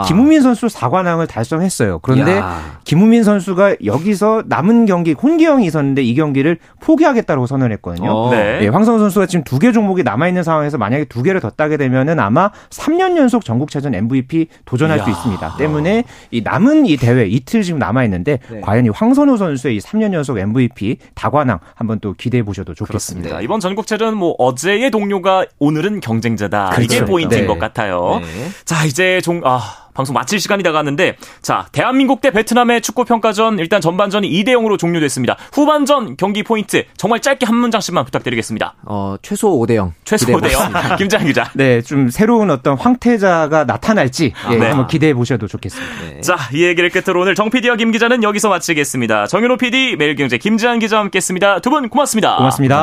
김우민 0.07 0.41
선수 0.41 0.67
4관왕을 0.67 1.27
달성했어요. 1.27 1.99
그런데 1.99 2.37
야. 2.37 2.79
김우민 2.85 3.23
선수가 3.23 3.75
여기서 3.85 4.43
남은 4.47 4.85
경기 4.85 5.11
혼기형이 5.13 5.65
있었는데 5.65 6.01
이 6.01 6.15
경기를 6.15 6.57
포기하겠다고 6.79 7.45
선언했거든요. 7.45 8.09
어. 8.11 8.31
네. 8.31 8.59
네. 8.61 8.67
황선우 8.69 8.97
선수가 8.99 9.25
지금 9.27 9.43
두 9.43 9.59
개 9.59 9.73
종목이 9.73 10.03
남아 10.03 10.29
있는 10.29 10.41
상황에서 10.41 10.77
만약에 10.77 11.03
두 11.05 11.21
개를 11.21 11.41
더 11.41 11.49
따게 11.49 11.75
되면은 11.75 12.17
아마 12.21 12.49
3년 12.69 13.17
연속 13.17 13.43
전국체전 13.43 13.93
MVP 13.93 14.28
도전할 14.65 14.97
이야. 14.99 15.03
수 15.03 15.09
있습니다. 15.11 15.57
때문에 15.57 16.03
이 16.31 16.41
남은 16.41 16.85
이 16.85 16.97
대회 16.97 17.25
이틀 17.25 17.63
지금 17.63 17.79
남아 17.79 18.03
있는데 18.05 18.39
네. 18.49 18.61
과연 18.61 18.85
이 18.85 18.89
황선우 18.89 19.37
선수의 19.37 19.75
이 19.77 19.79
3년 19.79 20.13
연속 20.13 20.37
MVP 20.37 20.97
다관왕 21.15 21.59
한번 21.75 21.99
또 21.99 22.13
기대해 22.13 22.43
보셔도 22.43 22.73
좋겠습니다. 22.73 23.23
그렇습니다. 23.29 23.41
이번 23.41 23.59
전국체전 23.59 24.15
뭐 24.15 24.35
어제의 24.37 24.91
동료가 24.91 25.45
오늘은 25.59 25.99
경쟁자다. 26.01 26.69
그렇죠. 26.71 26.95
이게 26.95 27.05
포인트인 27.05 27.41
네. 27.41 27.47
것 27.47 27.59
같아요. 27.59 28.19
네. 28.21 28.49
자 28.65 28.85
이제 28.85 29.19
종 29.21 29.41
아. 29.43 29.88
방송 29.93 30.13
마칠 30.13 30.39
시간이 30.39 30.63
다가왔는데 30.63 31.17
자 31.41 31.67
대한민국 31.71 32.21
대 32.21 32.31
베트남의 32.31 32.81
축구 32.81 33.05
평가전 33.05 33.59
일단 33.59 33.81
전반전이 33.81 34.29
2대 34.29 34.49
0으로 34.49 34.77
종료됐습니다. 34.77 35.37
후반전 35.53 36.17
경기 36.17 36.43
포인트 36.43 36.83
정말 36.97 37.19
짧게 37.21 37.45
한 37.45 37.55
문장씩만 37.55 38.05
부탁드리겠습니다. 38.05 38.75
어 38.85 39.15
최소 39.21 39.49
5대 39.59 39.75
0. 39.75 39.93
최소 40.03 40.27
5대 40.27 40.51
0. 40.51 40.97
김장 40.97 41.25
기자. 41.25 41.49
네, 41.53 41.81
좀 41.81 42.09
새로운 42.09 42.49
어떤 42.51 42.77
황태자가 42.77 43.65
나타날지 43.65 44.33
아, 44.45 44.53
예, 44.53 44.57
네. 44.57 44.67
한번 44.67 44.87
기대해 44.87 45.13
보셔도 45.13 45.47
좋겠습니다. 45.47 45.93
네. 46.15 46.21
자 46.21 46.37
이 46.53 46.63
얘기를 46.63 46.89
끝으로 46.89 47.21
오늘 47.21 47.35
정 47.35 47.49
PD와 47.49 47.75
김 47.75 47.91
기자는 47.91 48.23
여기서 48.23 48.49
마치겠습니다. 48.49 49.27
정현호 49.27 49.57
PD, 49.57 49.95
매일경제 49.97 50.37
김지한 50.37 50.79
기자와 50.79 51.03
함께했습니다. 51.03 51.59
두 51.59 51.69
분 51.69 51.89
고맙습니다. 51.89 52.37
고맙습니다. 52.37 52.75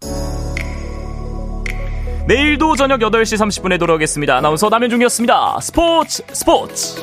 감사합니다. 0.00 0.29
내일도 2.30 2.76
저녁 2.76 3.00
8시 3.00 3.36
30분에 3.38 3.76
돌아오겠습니다. 3.76 4.36
아나운서 4.36 4.68
남현중이었습니다. 4.68 5.58
스포츠 5.60 6.22
스포츠 6.32 6.94